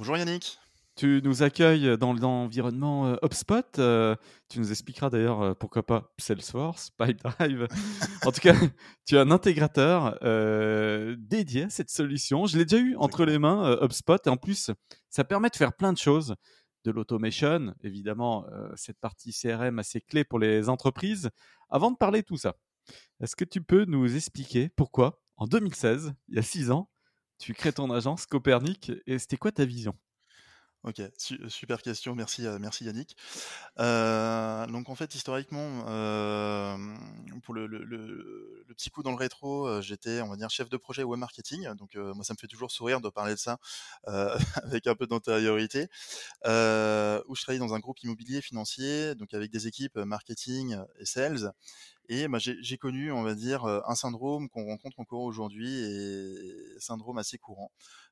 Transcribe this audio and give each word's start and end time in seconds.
Bonjour 0.00 0.16
Yannick. 0.16 0.56
Tu 0.96 1.20
nous 1.22 1.42
accueilles 1.42 1.98
dans 1.98 2.14
l'environnement 2.14 3.08
euh, 3.08 3.16
HubSpot. 3.22 3.78
Euh, 3.78 4.16
tu 4.48 4.58
nous 4.58 4.70
expliqueras 4.70 5.10
d'ailleurs 5.10 5.42
euh, 5.42 5.52
pourquoi 5.52 5.84
pas 5.84 6.14
Salesforce, 6.16 6.88
Pipedrive. 6.92 7.68
en 8.24 8.32
tout 8.32 8.40
cas, 8.40 8.54
tu 9.04 9.16
es 9.16 9.18
un 9.18 9.30
intégrateur 9.30 10.18
dédié 11.18 11.64
à 11.64 11.68
cette 11.68 11.90
solution. 11.90 12.46
Je 12.46 12.56
l'ai 12.56 12.64
déjà 12.64 12.82
eu 12.82 12.96
entre 12.96 13.26
les 13.26 13.38
mains, 13.38 13.76
HubSpot. 13.82 14.16
Et 14.24 14.30
en 14.30 14.38
plus, 14.38 14.70
ça 15.10 15.22
permet 15.22 15.50
de 15.50 15.56
faire 15.56 15.74
plein 15.74 15.92
de 15.92 15.98
choses. 15.98 16.34
De 16.84 16.90
l'automation, 16.90 17.74
évidemment, 17.82 18.46
cette 18.76 18.98
partie 19.00 19.34
CRM 19.34 19.78
assez 19.80 20.00
clé 20.00 20.24
pour 20.24 20.38
les 20.38 20.70
entreprises. 20.70 21.28
Avant 21.68 21.90
de 21.90 21.98
parler 21.98 22.22
de 22.22 22.26
tout 22.26 22.38
ça, 22.38 22.56
est-ce 23.20 23.36
que 23.36 23.44
tu 23.44 23.60
peux 23.60 23.84
nous 23.84 24.16
expliquer 24.16 24.70
pourquoi, 24.70 25.20
en 25.36 25.46
2016, 25.46 26.14
il 26.30 26.36
y 26.36 26.38
a 26.38 26.42
six 26.42 26.70
ans, 26.70 26.88
tu 27.40 27.54
crées 27.54 27.72
ton 27.72 27.90
agence 27.90 28.26
Copernic 28.26 28.92
et 29.06 29.18
c'était 29.18 29.36
quoi 29.36 29.50
ta 29.50 29.64
vision? 29.64 29.94
Ok, 30.82 31.02
super 31.48 31.82
question, 31.82 32.14
merci, 32.14 32.46
euh, 32.46 32.58
merci 32.58 32.86
Yannick. 32.86 33.14
Euh, 33.78 34.66
donc 34.68 34.88
en 34.88 34.94
fait, 34.94 35.14
historiquement, 35.14 35.84
euh, 35.88 36.74
pour 37.42 37.52
le, 37.52 37.68
petit 38.68 38.88
coup 38.88 39.02
dans 39.02 39.10
le 39.10 39.18
rétro, 39.18 39.82
j'étais, 39.82 40.22
on 40.22 40.30
va 40.30 40.36
dire, 40.36 40.48
chef 40.48 40.70
de 40.70 40.78
projet 40.78 41.02
web 41.02 41.20
marketing. 41.20 41.68
Donc 41.74 41.96
moi, 41.96 42.24
ça 42.24 42.32
me 42.32 42.38
fait 42.38 42.46
toujours 42.46 42.70
sourire 42.70 43.02
de 43.02 43.10
parler 43.10 43.34
de 43.34 43.38
ça 43.38 43.58
avec 44.06 44.86
un 44.86 44.94
peu 44.94 45.06
d'antériorité. 45.06 45.88
où 46.46 46.46
je 46.46 47.42
travaillais 47.42 47.58
dans 47.58 47.74
un 47.74 47.80
groupe 47.80 48.02
immobilier 48.02 48.40
financier, 48.40 49.14
donc 49.16 49.34
avec 49.34 49.50
des 49.50 49.66
équipes 49.66 49.96
marketing 49.98 50.78
et 50.98 51.04
sales. 51.04 51.52
Et 52.08 52.26
bah, 52.26 52.38
j'ai 52.40 52.78
connu, 52.78 53.12
on 53.12 53.22
va 53.22 53.34
dire, 53.34 53.66
un 53.66 53.94
syndrome 53.94 54.48
qu'on 54.48 54.64
rencontre 54.66 54.98
encore 54.98 55.22
aujourd'hui 55.22 55.70
et 55.78 56.80
syndrome 56.80 57.18
assez 57.18 57.36
courant, 57.36 57.70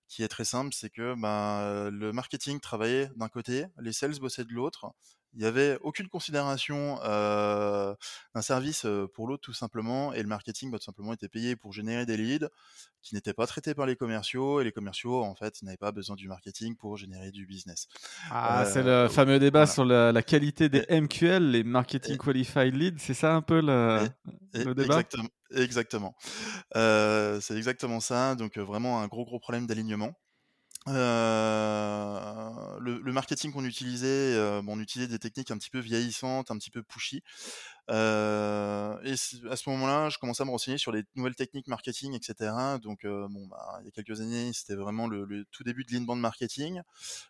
qui 0.08 0.22
est 0.22 0.28
très 0.28 0.44
simple, 0.44 0.74
c'est 0.74 0.90
que 0.90 1.14
bah, 1.14 1.90
le 1.90 2.12
marketing 2.12 2.60
travaillait 2.60 3.10
d'un 3.16 3.28
côté, 3.28 3.66
les 3.78 3.92
sales 3.92 4.18
bossaient 4.18 4.44
de 4.44 4.52
l'autre, 4.52 4.86
il 5.34 5.40
n'y 5.40 5.46
avait 5.46 5.78
aucune 5.82 6.08
considération 6.08 6.98
euh, 7.04 7.94
d'un 8.34 8.42
service 8.42 8.86
pour 9.14 9.26
l'autre 9.26 9.42
tout 9.42 9.52
simplement, 9.52 10.12
et 10.12 10.22
le 10.22 10.28
marketing 10.28 10.70
bah, 10.70 10.78
tout 10.78 10.84
simplement 10.84 11.12
était 11.12 11.28
payé 11.28 11.56
pour 11.56 11.72
générer 11.72 12.06
des 12.06 12.16
leads 12.16 12.48
qui 13.02 13.14
n'étaient 13.14 13.34
pas 13.34 13.46
traités 13.46 13.74
par 13.74 13.86
les 13.86 13.96
commerciaux, 13.96 14.60
et 14.60 14.64
les 14.64 14.72
commerciaux 14.72 15.22
en 15.22 15.34
fait 15.34 15.62
n'avaient 15.62 15.76
pas 15.76 15.92
besoin 15.92 16.16
du 16.16 16.28
marketing 16.28 16.76
pour 16.76 16.96
générer 16.96 17.30
du 17.30 17.46
business. 17.46 17.86
Ah, 18.30 18.64
c'est 18.64 18.82
le 18.82 19.08
fameux 19.08 19.38
débat 19.38 19.66
sur 19.66 19.84
la, 19.84 20.22
qualité 20.22 20.68
des 20.68 20.84
MQL, 20.90 21.50
les 21.50 21.64
Marketing 21.64 22.16
Qualified 22.16 22.74
Leads, 22.74 22.98
c'est 22.98 23.14
ça 23.14 23.34
un 23.34 23.42
peu 23.42 23.60
le, 23.60 24.08
débat? 24.52 25.00
Exactement. 25.00 25.28
Exactement. 25.50 26.14
c'est 26.74 27.56
exactement 27.56 28.00
ça. 28.00 28.34
Donc 28.34 28.58
vraiment 28.58 29.00
un 29.00 29.06
gros 29.06 29.24
gros 29.24 29.38
problème 29.38 29.66
d'alignement. 29.66 30.14
Euh, 30.88 32.50
le, 32.80 33.12
marketing 33.12 33.52
qu'on 33.52 33.64
utilisait, 33.64 34.06
euh, 34.06 34.62
on 34.66 34.80
utilisait 34.80 35.08
des 35.08 35.18
techniques 35.18 35.50
un 35.50 35.58
petit 35.58 35.70
peu 35.70 35.78
vieillissantes, 35.78 36.50
un 36.50 36.58
petit 36.58 36.70
peu 36.70 36.82
pushy. 36.82 37.22
Euh, 37.90 38.96
et 39.02 39.12
à 39.50 39.56
ce 39.56 39.70
moment-là, 39.70 40.10
je 40.10 40.18
commençais 40.18 40.42
à 40.42 40.46
me 40.46 40.50
renseigner 40.50 40.78
sur 40.78 40.92
les 40.92 41.04
nouvelles 41.16 41.34
techniques 41.34 41.68
marketing, 41.68 42.14
etc. 42.14 42.52
Donc, 42.82 43.04
bon, 43.04 43.46
bah, 43.46 43.78
il 43.80 43.86
y 43.86 43.88
a 43.88 43.90
quelques 43.90 44.20
années, 44.20 44.52
c'était 44.52 44.74
vraiment 44.74 45.06
le, 45.06 45.46
tout 45.50 45.64
début 45.64 45.84
de 45.84 45.92
l'inbound 45.92 46.20
marketing. 46.20 46.82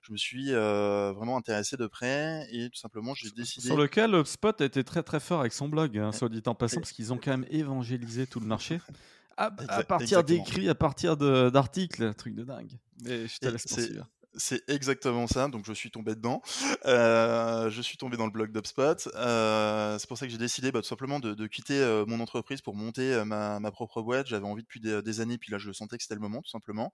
Je 0.03 0.13
me 0.13 0.17
suis 0.17 0.53
vraiment 0.53 1.37
intéressé 1.37 1.77
de 1.77 1.87
près 1.87 2.47
et 2.51 2.69
tout 2.71 2.79
simplement, 2.79 3.15
j'ai 3.15 3.31
décidé. 3.31 3.67
Sur 3.67 3.77
lequel 3.77 4.15
HubSpot 4.15 4.61
était 4.61 4.85
très 4.85 5.03
très 5.03 5.21
fort 5.21 5.41
avec 5.41 5.53
son 5.53 5.69
blog, 5.69 5.97
hein, 5.99 6.13
soit 6.13 6.29
dit 6.29 6.43
en 6.47 6.55
passant, 6.55 6.81
parce 6.81 6.93
qu'ils 6.93 7.13
ont 7.13 7.19
quand 7.19 7.31
même 7.31 7.47
évangélisé 7.51 8.27
tout 8.27 8.41
le 8.41 8.47
marché 8.47 8.81
à, 9.39 9.83
partir 9.85 10.25
d'écrits, 10.25 10.69
à 10.69 10.75
partir 10.75 11.17
d'articles, 11.17 12.15
truc 12.15 12.35
de 12.35 12.45
dingue. 12.45 12.79
Mais 13.05 13.27
je 13.27 13.39
te 13.39 13.47
laisse 13.47 13.67
poursuivre. 13.67 14.09
C'est 14.35 14.63
exactement 14.69 15.27
ça, 15.27 15.49
donc 15.49 15.65
je 15.67 15.73
suis 15.73 15.91
tombé 15.91 16.15
dedans. 16.15 16.43
Euh, 16.87 17.71
je 17.71 17.83
suis 17.83 17.97
tombé 17.97 18.17
dans 18.17 18.27
le 18.27 18.31
blog 18.31 18.53
d'UpSpot. 18.53 19.09
Euh, 19.17 19.99
c'est 19.99 20.07
pour 20.07 20.17
ça 20.17 20.27
que 20.27 20.33
j'ai 20.33 20.39
décidé 20.39 20.71
bah, 20.71 20.81
tout 20.81 20.87
simplement 20.87 21.19
de, 21.19 21.47
quitter 21.47 21.81
euh, 21.81 22.05
mon 22.07 22.21
entreprise 22.21 22.61
pour 22.61 22.77
monter 22.77 23.25
ma, 23.25 23.59
propre 23.73 24.01
boîte. 24.01 24.29
J'avais 24.29 24.47
envie 24.47 24.63
depuis 24.63 24.81
des, 24.81 25.21
années, 25.21 25.39
puis 25.39 25.51
là 25.51 25.59
je 25.59 25.73
sentais 25.73 25.97
que 25.97 26.03
c'était 26.03 26.15
le 26.15 26.21
moment 26.21 26.41
tout 26.41 26.51
simplement. 26.51 26.93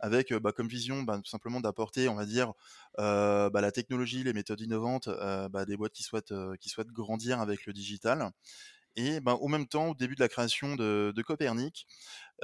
Avec 0.00 0.32
bah, 0.32 0.52
comme 0.52 0.68
vision 0.68 1.02
bah, 1.02 1.16
tout 1.22 1.30
simplement 1.30 1.60
d'apporter, 1.60 2.08
on 2.08 2.14
va 2.14 2.24
dire, 2.24 2.52
la 2.98 3.70
technologie, 3.72 4.24
les 4.24 4.32
méthodes 4.32 4.60
innovantes, 4.60 5.08
des 5.66 5.76
boîtes 5.76 5.92
qui 5.92 6.02
souhaitent, 6.02 6.34
qui 6.60 6.70
souhaitent 6.70 6.92
grandir 6.92 7.40
avec 7.40 7.66
le 7.66 7.72
digital. 7.72 8.32
Et 8.96 9.20
ben, 9.20 9.34
au 9.40 9.48
même 9.48 9.66
temps, 9.66 9.90
au 9.90 9.94
début 9.94 10.14
de 10.14 10.20
la 10.20 10.28
création 10.28 10.74
de, 10.76 11.22
Copernic, 11.26 11.86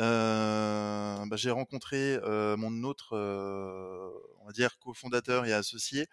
euh, 0.01 1.25
bah, 1.27 1.37
j'ai 1.37 1.51
rencontré 1.51 2.19
euh, 2.23 2.57
mon 2.57 2.85
autre, 2.85 3.17
euh, 3.17 4.06
on 4.47 4.51
va 4.51 4.53
dire, 4.53 4.79
cofondateur 4.79 5.45
et 5.45 5.53
associé, 5.53 6.07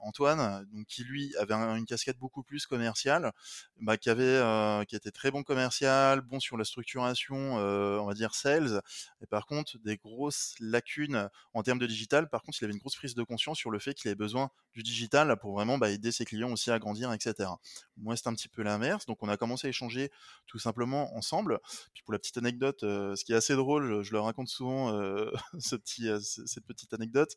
Antoine, 0.00 0.64
donc 0.72 0.86
qui 0.86 1.02
lui 1.02 1.34
avait 1.36 1.54
une 1.54 1.86
casquette 1.86 2.18
beaucoup 2.18 2.44
plus 2.44 2.66
commerciale, 2.66 3.32
bah, 3.80 3.96
qui 3.96 4.10
avait, 4.10 4.86
qui 4.86 4.94
était 4.94 5.10
très 5.10 5.32
bon 5.32 5.42
commercial, 5.42 6.20
bon 6.20 6.38
sur 6.38 6.56
la 6.56 6.64
structuration, 6.64 7.54
on 7.56 8.06
va 8.06 8.14
dire 8.14 8.34
sales, 8.36 8.80
et 9.20 9.26
par 9.26 9.46
contre 9.46 9.76
des 9.78 9.96
grosses 9.96 10.54
lacunes 10.60 11.28
en 11.52 11.62
termes 11.64 11.80
de 11.80 11.86
digital. 11.86 12.28
Par 12.28 12.42
contre, 12.42 12.58
il 12.60 12.64
avait 12.64 12.74
une 12.74 12.78
grosse 12.78 12.96
prise 12.96 13.16
de 13.16 13.22
conscience 13.24 13.58
sur 13.58 13.72
le 13.72 13.80
fait 13.80 13.94
qu'il 13.94 14.08
avait 14.08 14.14
besoin 14.14 14.50
du 14.72 14.84
digital 14.84 15.36
pour 15.40 15.54
vraiment 15.54 15.76
bah, 15.76 15.90
aider 15.90 16.12
ses 16.12 16.24
clients 16.24 16.52
aussi 16.52 16.70
à 16.70 16.78
grandir, 16.78 17.12
etc. 17.12 17.50
Moi, 17.96 18.16
c'est 18.16 18.28
un 18.28 18.34
petit 18.34 18.48
peu 18.48 18.62
l'inverse, 18.62 19.06
donc 19.06 19.18
on 19.22 19.28
a 19.28 19.36
commencé 19.36 19.66
à 19.66 19.70
échanger 19.70 20.12
tout 20.46 20.60
simplement 20.60 21.16
ensemble. 21.16 21.58
Puis 21.92 22.04
pour 22.04 22.12
la 22.12 22.20
petite 22.20 22.38
anecdote 22.38 22.84
ce 23.16 23.24
qui 23.24 23.32
est 23.32 23.36
assez 23.36 23.54
drôle, 23.54 24.02
je 24.02 24.12
le 24.12 24.20
raconte 24.20 24.48
souvent, 24.48 24.92
ce 25.58 25.76
petit, 25.76 26.08
cette 26.20 26.64
petite 26.64 26.92
anecdote, 26.92 27.34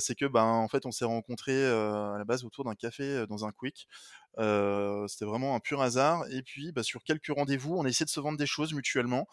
c'est 0.00 0.14
que 0.14 0.26
ben 0.26 0.44
en 0.44 0.68
fait 0.68 0.86
on 0.86 0.90
s'est 0.90 1.04
rencontrés 1.04 1.66
à 1.66 2.16
la 2.18 2.24
base 2.24 2.44
autour 2.44 2.64
d'un 2.64 2.74
café 2.74 3.26
dans 3.28 3.44
un 3.44 3.52
quick. 3.52 3.88
c'était 4.36 5.24
vraiment 5.24 5.54
un 5.54 5.60
pur 5.60 5.82
hasard. 5.82 6.24
Et 6.30 6.42
puis, 6.42 6.72
bah, 6.72 6.82
sur 6.82 7.02
quelques 7.04 7.32
rendez-vous, 7.34 7.76
on 7.76 7.84
a 7.84 7.88
essayé 7.88 8.04
de 8.04 8.10
se 8.10 8.20
vendre 8.20 8.38
des 8.38 8.46
choses 8.46 8.72
mutuellement. 8.74 9.26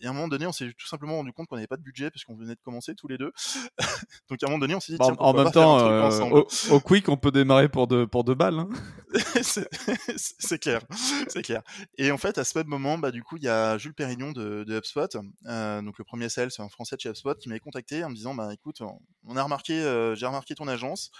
Et 0.00 0.06
à 0.06 0.10
un 0.10 0.12
moment 0.12 0.28
donné, 0.28 0.46
on 0.46 0.52
s'est 0.52 0.72
tout 0.76 0.86
simplement 0.86 1.16
rendu 1.16 1.32
compte 1.32 1.46
qu'on 1.48 1.56
n'avait 1.56 1.66
pas 1.66 1.76
de 1.76 1.82
budget 1.82 2.10
parce 2.10 2.24
qu'on 2.24 2.34
venait 2.34 2.54
de 2.54 2.60
commencer 2.62 2.94
tous 2.94 3.08
les 3.08 3.18
deux. 3.18 3.32
Donc 4.28 4.42
à 4.42 4.46
un 4.46 4.48
moment 4.48 4.58
donné, 4.58 4.74
on 4.74 4.80
s'est 4.80 4.92
dit 4.92 4.98
bah, 4.98 5.14
en 5.18 5.32
même 5.32 5.50
temps, 5.50 5.78
euh, 5.78 6.42
au, 6.70 6.80
quick, 6.80 7.08
on 7.08 7.16
peut 7.16 7.30
démarrer 7.30 7.68
pour 7.68 7.86
deux 7.86 8.06
pour 8.06 8.24
deux 8.24 8.34
balles. 8.34 8.58
Hein. 8.58 8.68
c'est 9.42 10.58
clair, 10.58 10.82
c'est 11.28 11.42
clair. 11.42 11.62
Et 11.98 12.10
en 12.10 12.18
fait, 12.18 12.38
à 12.38 12.44
ce 12.44 12.58
même 12.58 12.66
moment, 12.66 12.98
bah 12.98 13.10
du 13.10 13.22
coup, 13.22 13.36
il 13.36 13.44
y 13.44 13.48
a 13.48 13.78
Jules 13.78 13.94
Pérignon 13.94 14.32
de, 14.32 14.64
de 14.64 14.78
HubSpot, 14.78 15.16
euh, 15.46 15.82
donc 15.82 15.98
le 15.98 16.04
premier 16.04 16.28
sales, 16.28 16.50
c'est 16.50 16.62
un 16.62 16.68
Français 16.68 16.96
de 16.96 17.00
chez 17.00 17.10
HubSpot, 17.10 17.34
qui 17.38 17.48
m'avait 17.48 17.60
contacté 17.60 18.04
en 18.04 18.10
me 18.10 18.14
disant, 18.14 18.34
bah 18.34 18.52
écoute, 18.52 18.82
on 19.26 19.36
a 19.36 19.42
remarqué, 19.42 19.80
euh, 19.80 20.14
j'ai 20.14 20.26
remarqué 20.26 20.54
ton 20.54 20.68
agence. 20.68 21.10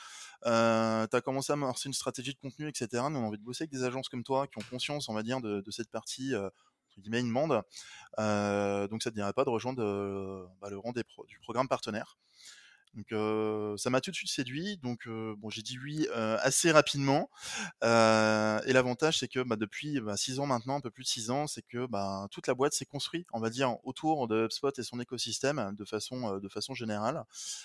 Euh, 0.46 1.06
tu 1.06 1.16
as 1.16 1.20
commencé 1.20 1.52
à 1.52 1.54
amorcer 1.54 1.88
une 1.88 1.94
stratégie 1.94 2.34
de 2.34 2.38
contenu, 2.38 2.68
etc. 2.68 2.88
Nous, 2.92 3.18
on 3.18 3.24
a 3.24 3.26
envie 3.26 3.38
de 3.38 3.42
bosser 3.44 3.64
avec 3.64 3.72
des 3.72 3.84
agences 3.84 4.08
comme 4.08 4.24
toi 4.24 4.46
qui 4.46 4.58
ont 4.58 4.66
conscience, 4.70 5.08
on 5.08 5.14
va 5.14 5.22
dire, 5.22 5.40
de, 5.40 5.60
de 5.60 5.70
cette 5.70 5.90
partie 5.90 6.34
euh, 6.34 6.50
guillemets 7.00 7.20
une 7.20 7.30
mande. 7.30 7.62
Euh, 8.18 8.86
donc 8.88 9.02
ça 9.02 9.10
ne 9.10 9.14
dirait 9.14 9.32
pas 9.32 9.44
de 9.44 9.50
rejoindre 9.50 9.82
bah, 10.60 10.70
le 10.70 10.78
rang 10.78 10.92
des 10.92 11.02
du 11.26 11.38
programme 11.40 11.68
partenaire. 11.68 12.18
Donc 12.94 13.10
euh, 13.10 13.76
ça 13.76 13.90
m'a 13.90 14.00
tout 14.00 14.12
de 14.12 14.16
suite 14.16 14.30
séduit. 14.30 14.76
Donc 14.76 15.08
bon, 15.08 15.50
j'ai 15.50 15.62
dit 15.62 15.78
oui 15.82 16.06
assez 16.12 16.70
rapidement. 16.70 17.28
et 17.82 18.72
l'avantage 18.72 19.18
c'est 19.18 19.26
que 19.26 19.40
bah, 19.42 19.56
depuis 19.56 20.00
bah, 20.00 20.16
six 20.16 20.38
ans 20.38 20.46
maintenant, 20.46 20.76
un 20.76 20.80
peu 20.80 20.90
plus 20.90 21.02
de 21.02 21.08
six 21.08 21.30
ans, 21.30 21.48
c'est 21.48 21.62
que 21.62 21.86
bah, 21.86 22.28
toute 22.30 22.46
la 22.46 22.54
boîte 22.54 22.72
s'est 22.72 22.84
construite, 22.84 23.26
on 23.32 23.40
va 23.40 23.50
dire, 23.50 23.76
autour 23.82 24.28
de 24.28 24.44
HubSpot 24.44 24.70
et 24.78 24.82
son 24.82 25.00
écosystème 25.00 25.74
de 25.76 25.84
façon 25.84 26.38
de 26.38 26.48
façon 26.48 26.74
générale. 26.74 27.24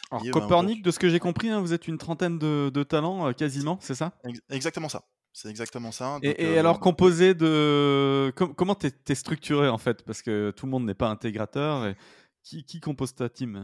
Alors 0.10 0.24
Copernic, 0.32 0.82
de 0.82 0.90
ce 0.90 0.98
que 0.98 1.10
j'ai 1.10 1.20
compris, 1.20 1.50
hein, 1.50 1.62
vous 1.62 1.74
êtes 1.74 1.88
une 1.88 2.00
trentaine 2.00 2.40
de, 2.40 2.72
de 2.74 2.84
talents 2.84 3.32
quasiment, 3.34 3.78
c'est 3.82 3.96
ça? 3.96 4.14
Exactement 4.50 4.90
ça. 4.90 5.04
C'est 5.41 5.47
exactement 5.47 5.94
ça. 5.94 6.19
et, 6.21 6.36
euh, 6.38 6.59
alors, 6.59 6.81
composé 6.81 7.33
de. 7.33 8.33
comment 8.36 8.75
tu 8.75 8.88
es, 8.88 9.15
structuré 9.15 9.69
en 9.69 9.77
fait? 9.77 10.03
Parce 10.03 10.21
que 10.21 10.51
tout 10.51 10.65
le 10.65 10.71
monde 10.71 10.83
n'est 10.86 10.94
pas 10.94 11.07
intégrateur. 11.07 11.86
Et... 11.86 11.95
Qui, 12.44 12.65
qui, 12.65 12.81
compose 12.81 13.15
ta 13.15 13.30
team? 13.30 13.63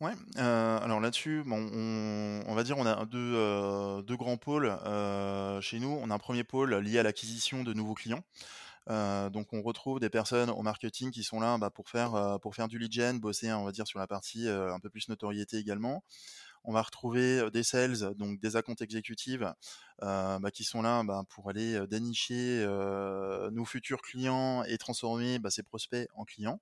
Ouais, 0.00 0.12
euh, 0.38 0.78
alors 0.80 1.00
là-dessus, 1.00 1.42
bon, 1.44 1.70
on, 2.46 2.54
va 2.54 2.62
dire 2.62 2.78
on 2.78 2.86
a 2.86 3.04
deux, 3.04 3.18
euh, 3.18 4.00
deux 4.00 4.16
grands 4.16 4.38
pôles 4.38 4.74
chez 5.60 5.80
nous. 5.80 5.98
On 6.02 6.08
a 6.10 6.14
un 6.14 6.18
premier 6.18 6.44
pôle 6.44 6.76
lié 6.76 6.98
à 6.98 7.02
l'acquisition 7.02 7.62
de 7.62 7.74
nouveaux 7.74 7.94
clients. 7.94 8.24
donc 8.88 9.52
on 9.52 9.60
retrouve 9.60 10.00
des 10.00 10.08
personnes 10.08 10.48
au 10.48 10.62
marketing 10.62 11.10
qui 11.10 11.24
sont 11.24 11.40
là 11.40 11.58
bah, 11.58 11.68
pour 11.68 11.90
faire 11.90 12.38
pour 12.40 12.54
faire 12.54 12.68
du 12.68 12.78
lead 12.78 12.92
gen, 12.92 13.20
bosser 13.20 13.52
on 13.52 13.64
va 13.64 13.72
dire 13.72 13.86
sur 13.86 13.98
la 13.98 14.06
partie 14.06 14.48
un 14.48 14.78
peu 14.80 14.88
plus 14.88 15.10
notoriété 15.10 15.58
également. 15.58 16.02
On 16.64 16.72
va 16.72 16.82
retrouver 16.82 17.50
des 17.50 17.62
sales, 17.62 18.14
donc 18.16 18.40
des 18.40 18.56
accounts 18.56 18.74
exécutives, 18.80 19.52
bah, 20.00 20.50
qui 20.52 20.64
sont 20.64 20.82
là 20.82 21.02
bah, 21.04 21.24
pour 21.28 21.50
aller 21.50 21.86
dénicher 21.88 22.66
nos 23.52 23.64
futurs 23.64 24.02
clients 24.02 24.62
et 24.64 24.78
transformer 24.78 25.38
bah, 25.38 25.50
ces 25.50 25.62
prospects 25.62 26.08
en 26.14 26.24
clients. 26.24 26.60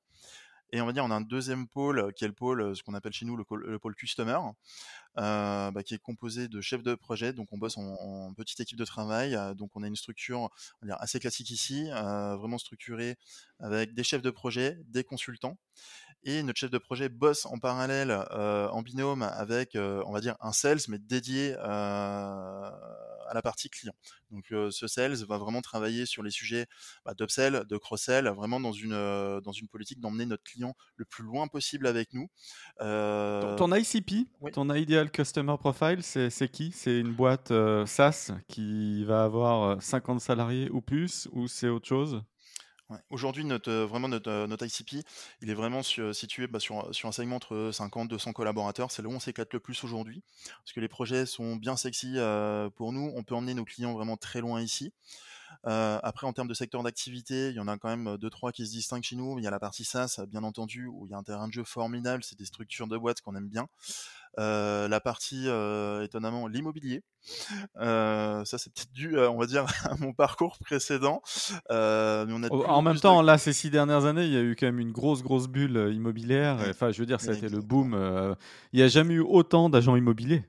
Et 0.73 0.81
on 0.81 0.87
va 0.87 0.93
dire, 0.93 1.05
on 1.05 1.11
a 1.11 1.15
un 1.15 1.21
deuxième 1.21 1.67
pôle 1.67 2.13
qui 2.15 2.25
est 2.25 2.29
le 2.29 2.33
pôle, 2.33 2.77
ce 2.77 2.83
qu'on 2.83 2.95
appelle 2.95 3.13
chez 3.13 3.27
nous 3.27 3.37
le, 3.37 3.45
pôle 3.79 3.95
customer, 3.97 4.39
qui 5.17 5.95
est 5.95 5.99
composé 5.99 6.47
de 6.47 6.61
chefs 6.61 6.83
de 6.83 6.95
projet. 6.95 7.33
Donc, 7.33 7.49
on 7.53 7.59
bosse 7.59 7.77
en, 7.77 8.33
petite 8.35 8.61
équipe 8.61 8.79
de 8.79 8.85
travail. 8.85 9.37
donc, 9.57 9.71
on 9.75 9.83
a 9.83 9.89
une 9.89 9.97
structure 9.97 10.49
assez 10.99 11.19
classique 11.19 11.51
ici, 11.51 11.89
vraiment 11.91 12.59
structurée 12.59 13.17
avec 13.59 13.95
des 13.95 14.05
chefs 14.05 14.23
de 14.23 14.31
projet, 14.31 14.79
des 14.87 15.03
consultants. 15.03 15.59
Et 16.23 16.43
notre 16.43 16.59
chef 16.59 16.71
de 16.71 16.79
projet 16.79 17.09
bosse 17.09 17.47
en 17.47 17.59
parallèle, 17.59 18.13
en 18.31 18.83
binôme 18.83 19.23
avec, 19.23 19.77
on 19.77 20.13
va 20.13 20.21
dire, 20.21 20.37
un 20.41 20.53
sales, 20.53 20.81
mais 20.89 20.99
dédié 20.99 21.55
à 23.31 23.33
la 23.33 23.43
partie 23.43 23.71
client. 23.71 23.95
Donc 24.31 24.53
ce 24.71 24.87
sales 24.87 25.15
va 25.25 25.39
vraiment 25.39 25.63
travailler 25.63 26.05
sur 26.05 26.23
les 26.23 26.31
sujets 26.31 26.67
bah, 27.05 27.15
d'upsell, 27.15 27.65
de 27.69 27.77
cross-sell, 27.77 28.29
vraiment 28.29 28.61
dans 28.61 28.73
une, 28.73 28.91
dans 29.41 29.53
une 29.53 29.69
politique 29.69 30.01
d'emmener 30.01 30.27
notre 30.27 30.43
client 30.43 30.75
le 30.97 31.05
plus 31.05 31.25
loin 31.25 31.47
possible 31.49 31.87
avec 31.87 32.13
nous. 32.13 32.29
Ton 32.79 33.73
ICP, 33.73 34.29
ton 34.53 34.75
Ideal 34.75 35.11
Customer 35.11 35.57
Profile, 35.59 36.03
c'est 36.03 36.51
qui? 36.51 36.73
C'est 36.73 36.99
une 36.99 37.15
boîte 37.15 37.53
SaaS 37.87 38.33
qui 38.49 39.05
va 39.05 39.25
avoir 39.25 39.83
50 39.83 40.21
salariés 40.21 40.69
ou 40.71 40.81
plus, 40.81 41.29
ou 41.33 41.49
c'est 41.49 41.69
autre 41.69 41.89
chose? 41.89 42.23
Aujourd'hui, 43.11 43.45
notre, 43.45 43.73
vraiment 43.73 44.09
notre, 44.09 44.47
notre, 44.47 44.67
ICP, 44.67 45.05
il 45.43 45.51
est 45.51 45.55
vraiment 45.55 45.83
situé 45.83 46.47
bah, 46.47 46.61
sur, 46.61 46.89
un 47.05 47.13
segment 47.13 47.37
entre 47.37 47.71
50 47.73 48.09
200 48.09 48.33
collaborateurs. 48.33 48.91
C'est 48.91 49.03
là 49.03 49.09
où 49.09 49.13
on 49.13 49.21
s'éclate 49.21 49.53
le 49.53 49.61
plus 49.61 49.83
aujourd'hui, 49.85 50.23
parce 50.59 50.73
que 50.73 50.81
les 50.81 50.89
projets 50.89 51.27
sont 51.27 51.57
bien 51.57 51.77
sexy 51.77 52.17
pour 52.77 52.93
nous. 52.93 53.13
On 53.15 53.23
peut 53.23 53.35
emmener 53.35 53.55
nos 53.55 53.65
clients 53.65 53.93
vraiment 53.93 54.17
très 54.17 54.41
loin 54.41 54.61
ici. 54.61 54.93
Après, 55.65 56.27
en 56.27 56.33
termes 56.33 56.49
de 56.49 56.55
secteur 56.55 56.83
d'activité, 56.83 57.51
il 57.51 57.55
y 57.55 57.61
en 57.61 57.69
a 57.69 57.77
quand 57.79 57.89
même 57.89 58.17
deux 58.19 58.31
trois 58.31 58.53
qui 58.53 58.67
se 58.67 58.73
distinguent 58.73 59.03
chez 59.03 59.17
nous. 59.17 59.39
Il 59.39 59.45
y 59.45 59.47
a 59.47 59.51
la 59.51 59.61
partie 59.61 59.85
SaaS, 59.85 60.21
bien 60.29 60.43
entendu, 60.43 60.87
où 60.87 61.07
il 61.07 61.11
y 61.11 61.15
a 61.15 61.19
un 61.19 61.23
terrain 61.23 61.49
de 61.49 61.53
jeu 61.53 61.65
formidable. 61.65 62.23
C'est 62.25 62.39
des 62.39 62.45
structures 62.45 62.89
de 62.89 62.97
boîtes 62.97 63.21
qu'on 63.21 63.35
aime 63.37 63.49
bien. 63.49 63.67
Euh, 64.39 64.87
la 64.87 65.01
partie 65.01 65.49
euh, 65.49 66.05
étonnamment 66.05 66.47
l'immobilier. 66.47 67.03
Euh, 67.81 68.45
ça 68.45 68.59
c'est 68.59 68.73
peut-être 68.73 68.93
dû, 68.93 69.19
on 69.19 69.37
va 69.37 69.47
dire, 69.47 69.67
à 69.85 69.97
mon 69.97 70.13
parcours 70.13 70.57
précédent. 70.59 71.21
en 71.69 72.83
même 72.83 73.01
temps, 73.01 73.23
là, 73.23 73.39
ces 73.39 73.53
six 73.53 73.71
dernières 73.71 74.05
années, 74.05 74.25
il 74.25 74.33
y 74.33 74.37
a 74.37 74.43
eu 74.43 74.55
quand 74.55 74.67
même 74.67 74.81
une 74.81 74.93
grosse, 74.93 75.23
grosse 75.23 75.49
bulle 75.49 75.91
immobilière. 75.93 76.59
Enfin, 76.69 76.93
je 76.93 77.01
veux 77.01 77.07
dire, 77.07 77.21
ça 77.21 77.33
a 77.33 77.35
été 77.35 77.49
le 77.49 77.61
boom. 77.61 78.37
il 78.73 78.77
n'y 78.79 78.83
a 78.83 78.89
jamais 78.89 79.15
eu 79.15 79.21
autant 79.21 79.69
d'agents 79.69 79.97
immobiliers. 79.97 80.45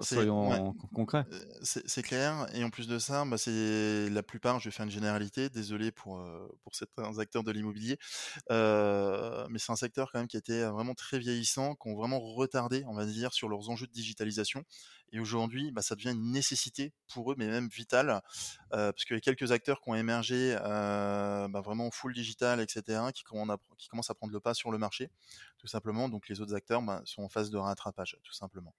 Soyons 0.00 0.74
concrets. 0.94 1.24
C'est 1.62 2.02
clair. 2.02 2.46
Et 2.54 2.64
en 2.64 2.70
plus 2.70 2.88
de 2.88 2.98
ça, 2.98 3.24
bah, 3.24 3.38
c'est 3.38 4.08
la 4.10 4.22
plupart, 4.22 4.58
je 4.60 4.68
vais 4.68 4.72
faire 4.72 4.84
une 4.84 4.90
généralité, 4.90 5.48
désolé 5.48 5.92
pour, 5.92 6.24
pour 6.62 6.74
certains 6.74 7.18
acteurs 7.18 7.44
de 7.44 7.52
l'immobilier, 7.52 7.98
mais 8.48 9.58
c'est 9.58 9.72
un 9.72 9.76
secteur 9.76 10.10
quand 10.12 10.18
même 10.18 10.28
qui 10.28 10.36
a 10.36 10.40
été 10.40 10.64
vraiment 10.64 10.94
très 10.94 11.18
vieillissant, 11.18 11.74
qui 11.74 11.88
ont 11.88 11.94
vraiment 11.94 12.20
retardé, 12.20 12.84
on 12.86 12.94
va 12.94 13.06
dire, 13.06 13.32
sur 13.32 13.48
leurs 13.48 13.70
enjeux 13.70 13.86
de 13.86 13.92
digitalisation. 13.92 14.64
Et 15.12 15.18
aujourd'hui, 15.18 15.72
bah, 15.72 15.82
ça 15.82 15.96
devient 15.96 16.12
une 16.12 16.30
nécessité 16.30 16.92
pour 17.12 17.32
eux, 17.32 17.34
mais 17.36 17.48
même 17.48 17.68
vitale, 17.68 18.22
parce 18.70 19.04
qu'il 19.04 19.16
y 19.16 19.18
a 19.18 19.20
quelques 19.20 19.52
acteurs 19.52 19.80
qui 19.80 19.90
ont 19.90 19.94
émergé 19.94 20.56
bah, 20.60 21.60
vraiment 21.64 21.90
full 21.90 22.12
digital, 22.12 22.60
etc., 22.60 23.00
qui, 23.14 23.22
qui 23.22 23.88
commencent 23.88 24.10
à 24.10 24.14
prendre 24.14 24.32
le 24.32 24.40
pas 24.40 24.54
sur 24.54 24.70
le 24.70 24.78
marché, 24.78 25.10
tout 25.58 25.66
simplement. 25.68 26.08
Donc 26.08 26.28
les 26.28 26.40
autres 26.40 26.54
acteurs 26.54 26.82
sont 27.04 27.22
en 27.22 27.28
phase 27.28 27.50
de 27.50 27.58
rattrapage, 27.58 28.16
tout 28.22 28.32
simplement. 28.32 28.74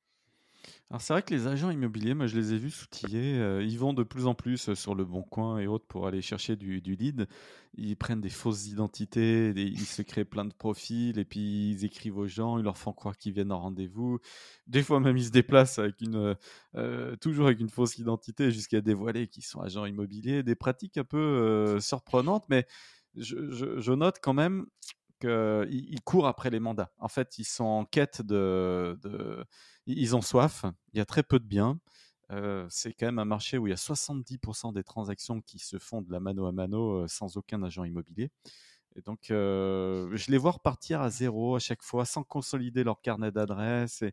Alors 0.89 1.01
c'est 1.01 1.13
vrai 1.13 1.23
que 1.23 1.33
les 1.33 1.47
agents 1.47 1.69
immobiliers, 1.69 2.13
moi 2.13 2.27
je 2.27 2.35
les 2.37 2.53
ai 2.53 2.57
vus 2.57 2.71
s'outiller, 2.71 3.39
euh, 3.39 3.63
ils 3.63 3.79
vont 3.79 3.93
de 3.93 4.03
plus 4.03 4.27
en 4.27 4.35
plus 4.35 4.69
euh, 4.69 4.75
sur 4.75 4.93
le 4.93 5.05
bon 5.05 5.23
coin 5.23 5.57
et 5.57 5.65
autres 5.65 5.85
pour 5.87 6.05
aller 6.05 6.21
chercher 6.21 6.57
du, 6.57 6.81
du 6.81 6.95
lead. 6.95 7.27
Ils 7.75 7.95
prennent 7.95 8.19
des 8.19 8.29
fausses 8.29 8.67
identités, 8.67 9.53
ils 9.55 9.85
se 9.85 10.01
créent 10.01 10.25
plein 10.25 10.43
de 10.43 10.53
profils 10.53 11.17
et 11.17 11.23
puis 11.23 11.71
ils 11.71 11.85
écrivent 11.85 12.17
aux 12.17 12.27
gens, 12.27 12.57
ils 12.57 12.63
leur 12.65 12.77
font 12.77 12.91
croire 12.91 13.17
qu'ils 13.17 13.31
viennent 13.31 13.53
en 13.53 13.61
rendez-vous. 13.61 14.19
Des 14.67 14.83
fois 14.83 14.99
même 14.99 15.15
ils 15.15 15.27
se 15.27 15.31
déplacent 15.31 15.79
une, 16.01 16.35
euh, 16.75 17.15
toujours 17.17 17.45
avec 17.45 17.61
une 17.61 17.69
fausse 17.69 17.97
identité 17.97 18.51
jusqu'à 18.51 18.81
dévoiler 18.81 19.27
qu'ils 19.27 19.45
sont 19.45 19.61
agents 19.61 19.85
immobiliers. 19.85 20.43
Des 20.43 20.55
pratiques 20.55 20.97
un 20.97 21.05
peu 21.05 21.79
surprenantes, 21.79 22.43
mais 22.49 22.67
je, 23.15 23.93
note 23.93 24.17
quand 24.21 24.33
même 24.33 24.65
qu'ils 25.21 26.01
courent 26.03 26.27
après 26.27 26.49
les 26.49 26.59
mandats. 26.59 26.91
En 26.97 27.07
fait, 27.07 27.37
ils 27.37 27.45
sont 27.45 27.63
en 27.63 27.85
quête 27.85 28.21
de 28.21 28.97
ils 29.87 30.15
ont 30.15 30.21
soif, 30.21 30.65
il 30.93 30.97
y 30.97 31.01
a 31.01 31.05
très 31.05 31.23
peu 31.23 31.39
de 31.39 31.45
biens. 31.45 31.79
Euh, 32.31 32.65
c'est 32.69 32.93
quand 32.93 33.07
même 33.07 33.19
un 33.19 33.25
marché 33.25 33.57
où 33.57 33.67
il 33.67 33.71
y 33.71 33.73
a 33.73 33.77
70% 33.77 34.71
des 34.73 34.83
transactions 34.83 35.41
qui 35.41 35.59
se 35.59 35.77
font 35.79 36.01
de 36.01 36.11
la 36.11 36.19
mano 36.19 36.45
à 36.45 36.51
mano 36.51 37.03
euh, 37.03 37.07
sans 37.07 37.35
aucun 37.37 37.61
agent 37.63 37.83
immobilier. 37.83 38.29
Et 38.95 39.01
donc, 39.01 39.31
euh, 39.31 40.09
je 40.15 40.31
les 40.31 40.37
vois 40.37 40.51
repartir 40.51 41.01
à 41.01 41.09
zéro 41.09 41.55
à 41.55 41.59
chaque 41.59 41.81
fois, 41.81 42.05
sans 42.05 42.23
consolider 42.23 42.83
leur 42.83 43.01
carnet 43.01 43.31
d'adresses. 43.31 44.03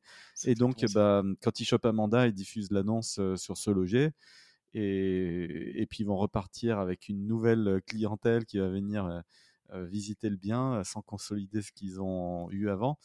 Et, 0.45 0.55
donc, 0.55 0.85
bah, 0.95 1.23
quand 1.43 1.59
ils 1.59 1.65
chopent 1.65 1.87
un 1.87 1.93
mandat, 1.93 2.29
ils 2.29 2.33
diffusent 2.33 2.71
l'annonce 2.71 3.21
sur 3.37 3.57
ce 3.57 3.71
loger. 3.71 4.13
Et, 4.75 5.83
et, 5.83 5.87
puis, 5.87 6.05
ils 6.05 6.07
vont 6.07 6.17
repartir 6.17 6.79
avec 6.79 7.09
une 7.09 7.27
nouvelle 7.27 7.83
clientèle 7.89 8.47
qui 8.47 8.59
va 8.59 8.69
venir 8.69 9.25
visiter 9.75 10.31
le 10.31 10.37
bien 10.37 10.85
sans 10.85 11.03
consolider 11.03 11.61
ce 11.61 11.73
qu'ils 11.73 12.01
ont 12.01 12.49
eu 12.53 12.69
avant. 12.69 13.01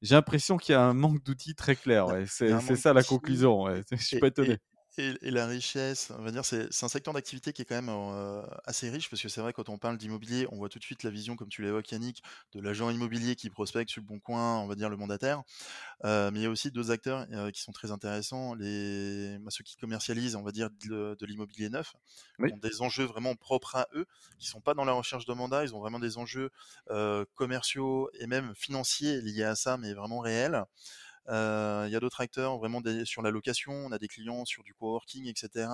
J'ai 0.00 0.14
l'impression 0.14 0.56
qu'il 0.56 0.72
y 0.72 0.76
a 0.76 0.82
un 0.82 0.94
manque 0.94 1.22
d'outils 1.24 1.54
très 1.54 1.76
clair. 1.76 2.06
Ouais. 2.06 2.24
C'est 2.26 2.76
ça 2.76 2.92
la 2.92 3.02
conclusion. 3.02 3.62
Ouais. 3.62 3.82
Je 3.92 3.96
suis 3.96 4.18
pas 4.18 4.28
étonné. 4.28 4.58
Et, 4.98 5.30
la 5.30 5.46
richesse, 5.46 6.12
on 6.18 6.22
va 6.22 6.32
dire, 6.32 6.44
c'est 6.44 6.82
un 6.82 6.88
secteur 6.88 7.14
d'activité 7.14 7.52
qui 7.52 7.62
est 7.62 7.64
quand 7.64 7.76
même 7.76 7.88
euh, 7.88 8.42
assez 8.64 8.90
riche 8.90 9.08
parce 9.08 9.22
que 9.22 9.28
c'est 9.28 9.40
vrai 9.40 9.52
quand 9.52 9.68
on 9.68 9.78
parle 9.78 9.96
d'immobilier, 9.96 10.48
on 10.50 10.56
voit 10.56 10.68
tout 10.68 10.80
de 10.80 10.84
suite 10.84 11.04
la 11.04 11.10
vision, 11.10 11.36
comme 11.36 11.48
tu 11.48 11.62
l'évoques 11.62 11.88
Yannick, 11.92 12.20
de 12.52 12.60
l'agent 12.60 12.90
immobilier 12.90 13.36
qui 13.36 13.48
prospecte 13.48 13.90
sur 13.90 14.02
le 14.02 14.06
bon 14.06 14.18
coin, 14.18 14.58
on 14.58 14.66
va 14.66 14.74
dire 14.74 14.90
le 14.90 14.96
mandataire. 14.96 15.44
Euh, 16.04 16.32
mais 16.32 16.40
il 16.40 16.42
y 16.42 16.46
a 16.46 16.50
aussi 16.50 16.72
deux 16.72 16.90
acteurs 16.90 17.26
euh, 17.30 17.52
qui 17.52 17.60
sont 17.60 17.70
très 17.70 17.92
intéressants, 17.92 18.54
les, 18.54 19.38
bah, 19.38 19.52
ceux 19.52 19.62
qui 19.62 19.76
commercialisent, 19.76 20.34
on 20.34 20.42
va 20.42 20.50
dire, 20.50 20.68
de, 20.84 21.16
l'immobilier 21.26 21.68
neuf, 21.68 21.94
ont 22.40 22.56
des 22.56 22.82
enjeux 22.82 23.04
vraiment 23.04 23.36
propres 23.36 23.76
à 23.76 23.86
eux, 23.94 24.06
qui 24.40 24.48
sont 24.48 24.60
pas 24.60 24.74
dans 24.74 24.84
la 24.84 24.92
recherche 24.94 25.26
de 25.26 25.32
mandat, 25.32 25.62
ils 25.62 25.76
ont 25.76 25.80
vraiment 25.80 26.00
des 26.00 26.18
enjeux 26.18 26.50
commerciaux 27.36 28.10
et 28.18 28.26
même 28.26 28.52
financiers 28.56 29.20
liés 29.20 29.44
à 29.44 29.54
ça, 29.54 29.76
mais 29.76 29.94
vraiment 29.94 30.18
réels. 30.18 30.64
Euh, 31.28 31.84
il 31.86 31.92
y 31.92 31.96
a 31.96 32.00
d'autres 32.00 32.20
acteurs 32.20 32.56
vraiment 32.58 32.80
sur 33.04 33.22
la 33.22 33.30
location, 33.30 33.72
on 33.72 33.92
a 33.92 33.98
des 33.98 34.08
clients 34.08 34.44
sur 34.44 34.62
du 34.62 34.74
coworking, 34.74 35.26
etc., 35.26 35.68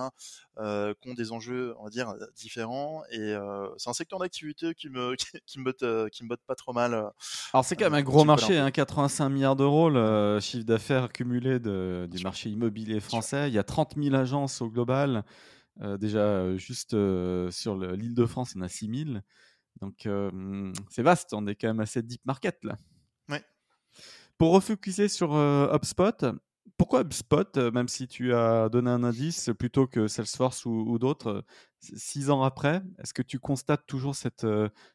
euh, 0.57 0.93
qui 1.01 1.09
ont 1.09 1.13
des 1.13 1.31
enjeux, 1.31 1.75
on 1.79 1.85
va 1.85 1.89
dire, 1.89 2.13
différents. 2.35 3.03
Et 3.09 3.19
euh, 3.19 3.67
c'est 3.77 3.89
un 3.89 3.93
secteur 3.93 4.19
d'activité 4.19 4.73
qui 4.73 4.89
me, 4.89 5.15
qui, 5.45 5.59
me 5.59 5.63
botte, 5.63 6.09
qui 6.11 6.23
me 6.23 6.29
botte 6.29 6.41
pas 6.45 6.55
trop 6.55 6.73
mal. 6.73 6.93
Alors 7.53 7.63
c'est 7.63 7.75
quand 7.75 7.85
même 7.85 7.93
un 7.93 8.03
gros 8.03 8.25
marché, 8.25 8.57
hein, 8.57 8.71
85 8.71 9.29
milliards 9.29 9.55
d'euros 9.55 9.89
le 9.89 10.39
chiffre 10.41 10.65
d'affaires 10.65 11.11
cumulé 11.11 11.59
du 11.59 12.23
marché 12.23 12.49
immobilier 12.49 12.99
français. 12.99 13.49
Il 13.49 13.53
y 13.53 13.59
a 13.59 13.63
30 13.63 13.95
000 14.01 14.15
agences 14.15 14.61
au 14.61 14.69
global. 14.69 15.23
déjà, 15.81 16.55
juste 16.57 16.91
sur 17.51 17.77
l'île 17.77 18.15
de 18.15 18.25
France, 18.25 18.51
il 18.53 18.57
y 18.57 18.61
en 18.61 18.65
a 18.65 18.69
6 18.69 19.05
000. 19.05 19.19
Donc 19.81 20.07
c'est 20.89 21.03
vaste, 21.03 21.33
on 21.33 21.47
est 21.47 21.55
quand 21.55 21.67
même 21.67 21.79
assez 21.79 22.01
deep 22.01 22.25
market 22.25 22.57
là. 22.63 22.77
Pour 24.37 24.51
refocuser 24.51 25.07
sur 25.07 25.33
euh, 25.33 25.73
HubSpot, 25.73 26.25
pourquoi 26.77 27.01
HubSpot, 27.01 27.57
euh, 27.57 27.71
même 27.71 27.87
si 27.87 28.05
tu 28.07 28.33
as 28.33 28.67
donné 28.67 28.89
un 28.89 29.03
indice, 29.03 29.49
plutôt 29.57 29.87
que 29.87 30.07
Salesforce 30.07 30.65
ou, 30.65 30.99
d'autres, 30.99 31.29
euh, 31.29 31.41
six 31.79 32.29
ans 32.29 32.43
après, 32.43 32.81
est-ce 32.99 33.13
que 33.13 33.21
tu 33.21 33.39
constates 33.39 33.85
toujours 33.87 34.15
cette, 34.15 34.45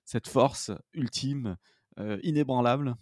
cette 0.04 0.28
force 0.28 0.72
ultime, 0.92 1.56
inébranlable? 2.22 2.96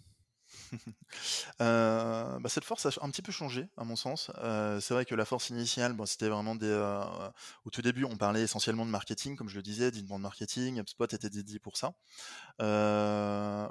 euh, 1.61 2.39
bah, 2.39 2.49
cette 2.49 2.63
force 2.63 2.85
a 2.85 2.89
un 3.01 3.09
petit 3.09 3.21
peu 3.21 3.31
changé, 3.31 3.67
à 3.77 3.83
mon 3.83 3.95
sens. 3.95 4.31
Euh, 4.39 4.79
c'est 4.79 4.93
vrai 4.93 5.05
que 5.05 5.15
la 5.15 5.25
force 5.25 5.49
initiale, 5.49 5.93
bon, 5.93 6.05
c'était 6.05 6.29
vraiment 6.29 6.55
des. 6.55 6.67
Euh, 6.67 7.03
au 7.65 7.69
tout 7.69 7.81
début, 7.81 8.05
on 8.05 8.17
parlait 8.17 8.41
essentiellement 8.41 8.85
de 8.85 8.91
marketing, 8.91 9.35
comme 9.35 9.49
je 9.49 9.55
le 9.55 9.61
disais, 9.61 9.91
d'inbound 9.91 10.21
marketing. 10.21 10.79
HubSpot 10.79 11.05
était 11.05 11.29
dédié 11.29 11.59
pour 11.59 11.77
ça. 11.77 11.93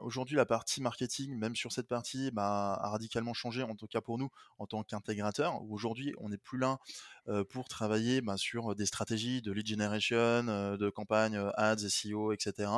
Aujourd'hui, 0.03 0.37
la 0.37 0.47
partie 0.47 0.81
marketing, 0.81 1.37
même 1.37 1.57
sur 1.57 1.73
cette 1.73 1.89
partie, 1.89 2.31
bah, 2.31 2.79
a 2.81 2.91
radicalement 2.91 3.35
changé, 3.35 3.63
en 3.63 3.75
tout 3.75 3.87
cas 3.87 4.01
pour 4.01 4.19
nous, 4.19 4.31
en 4.59 4.67
tant 4.67 4.83
qu'intégrateur. 4.83 5.63
Aujourd'hui, 5.71 6.15
on 6.19 6.29
n'est 6.29 6.39
plus 6.39 6.59
là 6.59 6.79
pour 7.51 7.69
travailler 7.69 8.21
bah, 8.21 8.37
sur 8.37 8.75
des 8.75 8.87
stratégies 8.87 9.43
de 9.43 9.53
lead 9.53 9.67
generation, 9.67 10.45
de 10.77 10.91
campagne 10.91 11.37
ads, 11.57 11.89
SEO, 11.89 12.33
etc. 12.33 12.71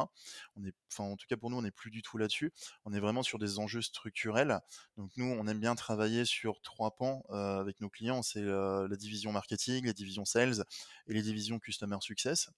Enfin, 0.90 1.04
en 1.04 1.16
tout 1.16 1.26
cas 1.28 1.36
pour 1.36 1.50
nous, 1.50 1.56
on 1.56 1.62
n'est 1.62 1.70
plus 1.70 1.90
du 1.90 2.02
tout 2.02 2.18
là-dessus. 2.18 2.52
On 2.84 2.92
est 2.92 3.00
vraiment 3.00 3.22
sur 3.22 3.38
des 3.38 3.58
enjeux 3.58 3.82
structurels. 3.82 4.60
Donc 4.96 5.10
nous, 5.16 5.26
on 5.26 5.46
aime 5.46 5.60
bien 5.60 5.74
travailler 5.74 6.24
sur 6.24 6.60
trois 6.62 6.96
pans 6.96 7.22
avec 7.30 7.80
nos 7.80 7.88
clients. 7.88 8.22
C'est 8.22 8.42
la 8.42 8.96
division 8.96 9.32
marketing, 9.32 9.86
les 9.86 9.94
divisions 9.94 10.24
sales 10.24 10.64
et 11.06 11.14
les 11.14 11.22
divisions 11.22 11.58
customer 11.58 11.98
success. 12.00 12.50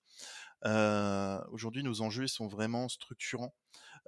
Aujourd'hui, 0.65 1.83
nos 1.83 2.01
enjeux 2.01 2.27
sont 2.27 2.49
vraiment 2.49 2.89
structurants. 2.89 3.55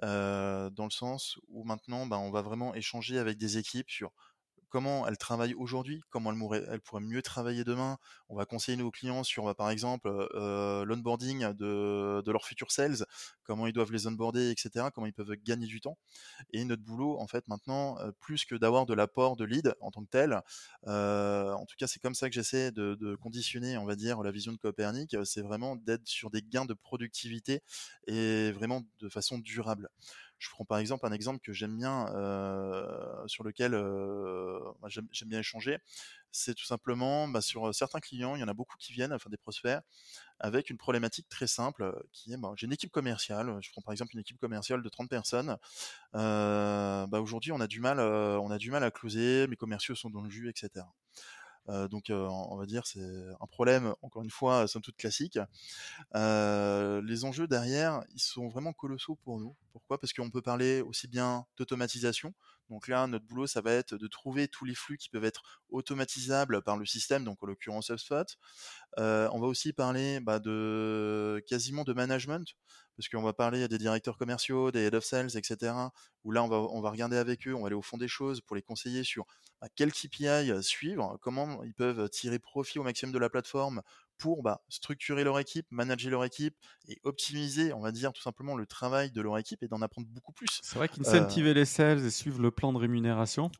dans 0.01 0.85
le 0.85 0.91
sens 0.91 1.37
où 1.49 1.63
maintenant, 1.63 2.05
bah, 2.05 2.17
on 2.17 2.31
va 2.31 2.41
vraiment 2.41 2.73
échanger 2.75 3.19
avec 3.19 3.37
des 3.37 3.57
équipes 3.57 3.89
sur 3.89 4.11
comment 4.75 5.07
elles 5.07 5.17
travaillent 5.17 5.53
aujourd'hui, 5.53 6.01
comment 6.09 6.33
elles, 6.33 6.67
elles, 6.69 6.81
pourraient 6.81 7.01
mieux 7.01 7.21
travailler 7.21 7.63
demain. 7.63 7.97
On 8.27 8.35
va 8.35 8.43
conseiller 8.43 8.75
nos 8.75 8.91
clients 8.91 9.23
sur, 9.23 9.45
bah, 9.45 9.53
par 9.53 9.69
exemple, 9.69 10.09
l'onboarding 10.85 11.53
de, 11.53 12.21
de 12.21 12.31
leurs 12.33 12.43
futurs 12.43 12.71
sales, 12.71 13.05
comment 13.45 13.67
ils 13.67 13.71
doivent 13.71 13.93
les 13.93 14.05
onboarder, 14.05 14.51
etc., 14.51 14.87
comment 14.93 15.07
ils 15.07 15.13
peuvent 15.13 15.31
gagner 15.45 15.65
du 15.65 15.79
temps. 15.79 15.97
Et 16.51 16.65
notre 16.65 16.83
boulot, 16.83 17.17
en 17.21 17.27
fait, 17.27 17.47
maintenant, 17.47 17.97
plus 18.19 18.43
que 18.43 18.55
d'avoir 18.55 18.85
de 18.85 18.93
l'apport 18.93 19.37
de 19.37 19.45
lead 19.45 19.75
en 19.79 19.91
tant 19.91 20.03
que 20.03 20.09
tel, 20.09 20.41
en 20.85 21.65
tout 21.65 21.75
cas, 21.77 21.87
c'est 21.87 22.01
comme 22.01 22.15
ça 22.15 22.27
que 22.27 22.35
j'essaie 22.35 22.73
de, 22.73 22.95
de, 22.95 23.15
conditionner, 23.15 23.77
on 23.77 23.85
va 23.85 23.95
dire, 23.95 24.23
la 24.23 24.31
vision 24.31 24.51
de 24.51 24.57
Copernic, 24.57 25.15
c'est 25.23 25.41
vraiment 25.41 25.77
d'être 25.77 26.05
sur 26.05 26.31
des 26.31 26.41
gains 26.41 26.65
de 26.65 26.73
productivité 26.73 27.61
et 28.07 28.51
vraiment 28.51 28.83
de 28.99 29.07
façon 29.07 29.37
durable. 29.37 29.87
Je 30.37 30.49
prends 30.49 30.65
par 30.65 30.79
exemple 30.79 31.05
un 31.05 31.11
exemple 31.11 31.39
que 31.39 31.53
j'aime 31.53 31.77
bien, 31.77 32.07
euh, 32.15 33.27
sur 33.27 33.43
lequel 33.43 33.73
euh, 33.73 34.59
j'aime 34.87 35.29
bien 35.29 35.39
échanger. 35.39 35.77
C'est 36.31 36.53
tout 36.53 36.65
simplement 36.65 37.27
bah, 37.27 37.41
sur 37.41 37.73
certains 37.73 37.99
clients, 37.99 38.35
il 38.35 38.41
y 38.41 38.43
en 38.43 38.47
a 38.47 38.53
beaucoup 38.53 38.75
qui 38.77 38.91
viennent, 38.93 39.13
enfin 39.13 39.29
des 39.29 39.37
prospects, 39.37 39.79
avec 40.39 40.69
une 40.69 40.77
problématique 40.77 41.29
très 41.29 41.47
simple 41.47 41.93
qui 42.11 42.33
est 42.33 42.37
bah, 42.37 42.53
j'ai 42.57 42.65
une 42.65 42.73
équipe 42.73 42.91
commerciale. 42.91 43.57
Je 43.61 43.71
prends 43.71 43.81
par 43.81 43.93
exemple 43.93 44.11
une 44.13 44.19
équipe 44.19 44.39
commerciale 44.39 44.81
de 44.81 44.89
30 44.89 45.09
personnes. 45.09 45.57
Euh, 46.15 47.07
bah, 47.07 47.21
aujourd'hui, 47.21 47.51
on 47.51 47.55
on 47.55 47.59
a 47.61 47.67
du 47.67 47.79
mal 48.71 48.83
à 48.83 48.91
closer. 48.91 49.47
Mes 49.47 49.55
commerciaux 49.55 49.95
sont 49.95 50.09
dans 50.09 50.21
le 50.21 50.29
jus, 50.29 50.49
etc. 50.49 50.85
Euh, 51.69 51.87
donc, 51.87 52.09
euh, 52.09 52.27
on 52.27 52.57
va 52.57 52.65
dire, 52.65 52.85
c'est 52.85 52.99
un 52.99 53.47
problème, 53.47 53.93
encore 54.01 54.23
une 54.23 54.29
fois, 54.29 54.67
somme 54.67 54.81
toute 54.81 54.97
classique. 54.97 55.39
Euh, 56.15 57.01
les 57.03 57.25
enjeux 57.25 57.47
derrière, 57.47 58.03
ils 58.13 58.21
sont 58.21 58.47
vraiment 58.47 58.73
colossaux 58.73 59.15
pour 59.23 59.39
nous. 59.39 59.55
Pourquoi? 59.71 59.99
Parce 59.99 60.13
qu'on 60.13 60.29
peut 60.29 60.41
parler 60.41 60.81
aussi 60.81 61.07
bien 61.07 61.45
d'automatisation. 61.57 62.33
Donc 62.69 62.87
là, 62.87 63.05
notre 63.07 63.25
boulot, 63.25 63.45
ça 63.45 63.61
va 63.61 63.71
être 63.71 63.95
de 63.95 64.07
trouver 64.07 64.47
tous 64.47 64.65
les 64.65 64.73
flux 64.73 64.97
qui 64.97 65.09
peuvent 65.09 65.25
être 65.25 65.61
automatisables 65.69 66.63
par 66.63 66.77
le 66.77 66.85
système, 66.85 67.23
donc 67.23 67.43
en 67.43 67.45
l'occurrence 67.45 67.91
HubSpot. 67.91 68.25
on 68.97 69.39
va 69.39 69.47
aussi 69.47 69.71
parler 69.71 70.19
bah, 70.19 70.39
de 70.39 71.43
quasiment 71.47 71.83
de 71.83 71.93
management 71.93 72.55
parce 72.97 73.09
qu'on 73.09 73.21
va 73.21 73.33
parler 73.33 73.63
à 73.63 73.67
des 73.67 73.77
directeurs 73.77 74.17
commerciaux, 74.17 74.71
des 74.71 74.85
head 74.85 74.95
of 74.95 75.03
sales, 75.03 75.37
etc. 75.37 75.73
Où 76.23 76.31
là, 76.31 76.43
on 76.43 76.47
va, 76.47 76.57
on 76.57 76.81
va 76.81 76.89
regarder 76.89 77.17
avec 77.17 77.47
eux, 77.47 77.53
on 77.53 77.61
va 77.61 77.67
aller 77.67 77.75
au 77.75 77.81
fond 77.81 77.97
des 77.97 78.07
choses 78.07 78.41
pour 78.41 78.55
les 78.55 78.61
conseiller 78.61 79.03
sur 79.03 79.25
bah, 79.61 79.67
quel 79.75 79.91
KPI 79.91 80.51
suivre, 80.61 81.17
comment 81.21 81.63
ils 81.63 81.73
peuvent 81.73 82.09
tirer 82.09 82.39
profit 82.39 82.79
au 82.79 82.83
maximum 82.83 83.13
de 83.13 83.19
la 83.19 83.29
plateforme 83.29 83.81
pour 84.17 84.43
bah, 84.43 84.61
structurer 84.69 85.23
leur 85.23 85.39
équipe, 85.39 85.65
manager 85.71 86.11
leur 86.11 86.25
équipe 86.25 86.55
et 86.87 86.99
optimiser, 87.03 87.73
on 87.73 87.79
va 87.79 87.91
dire 87.91 88.13
tout 88.13 88.21
simplement 88.21 88.55
le 88.55 88.65
travail 88.65 89.11
de 89.11 89.21
leur 89.21 89.37
équipe 89.37 89.63
et 89.63 89.67
d'en 89.67 89.81
apprendre 89.81 90.07
beaucoup 90.07 90.31
plus. 90.31 90.47
C'est 90.63 90.77
vrai 90.77 90.87
qu'incentiver 90.87 91.53
les 91.53 91.65
sales 91.65 92.05
et 92.05 92.11
suivre 92.11 92.41
le 92.41 92.51
plan 92.51 92.73
de 92.73 92.77
rémunération, 92.77 93.51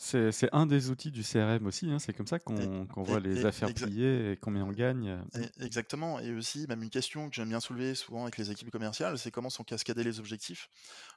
c'est 0.00 0.48
un 0.52 0.66
des 0.66 0.90
outils 0.90 1.10
du 1.10 1.24
CRM 1.24 1.66
aussi, 1.66 1.90
hein. 1.90 1.98
c'est 1.98 2.12
comme 2.12 2.28
ça 2.28 2.38
qu'on 2.38 2.86
voit 3.02 3.18
les 3.18 3.44
affaires 3.44 3.74
pliées 3.74 4.32
et 4.32 4.36
combien 4.36 4.64
on 4.64 4.70
gagne. 4.70 5.20
exactement, 5.60 6.20
et 6.20 6.32
aussi 6.32 6.66
même 6.68 6.84
une 6.84 6.90
question 6.90 7.28
que 7.28 7.34
j'aime 7.34 7.48
bien 7.48 7.58
soulever 7.58 7.96
souvent 7.96 8.22
avec 8.22 8.38
les 8.38 8.52
équipes 8.52 8.70
commerciales, 8.70 9.18
c'est 9.18 9.32
comment 9.32 9.50
sont 9.50 9.64
cascadés 9.64 10.04
les 10.04 10.20
objectifs. 10.20 10.70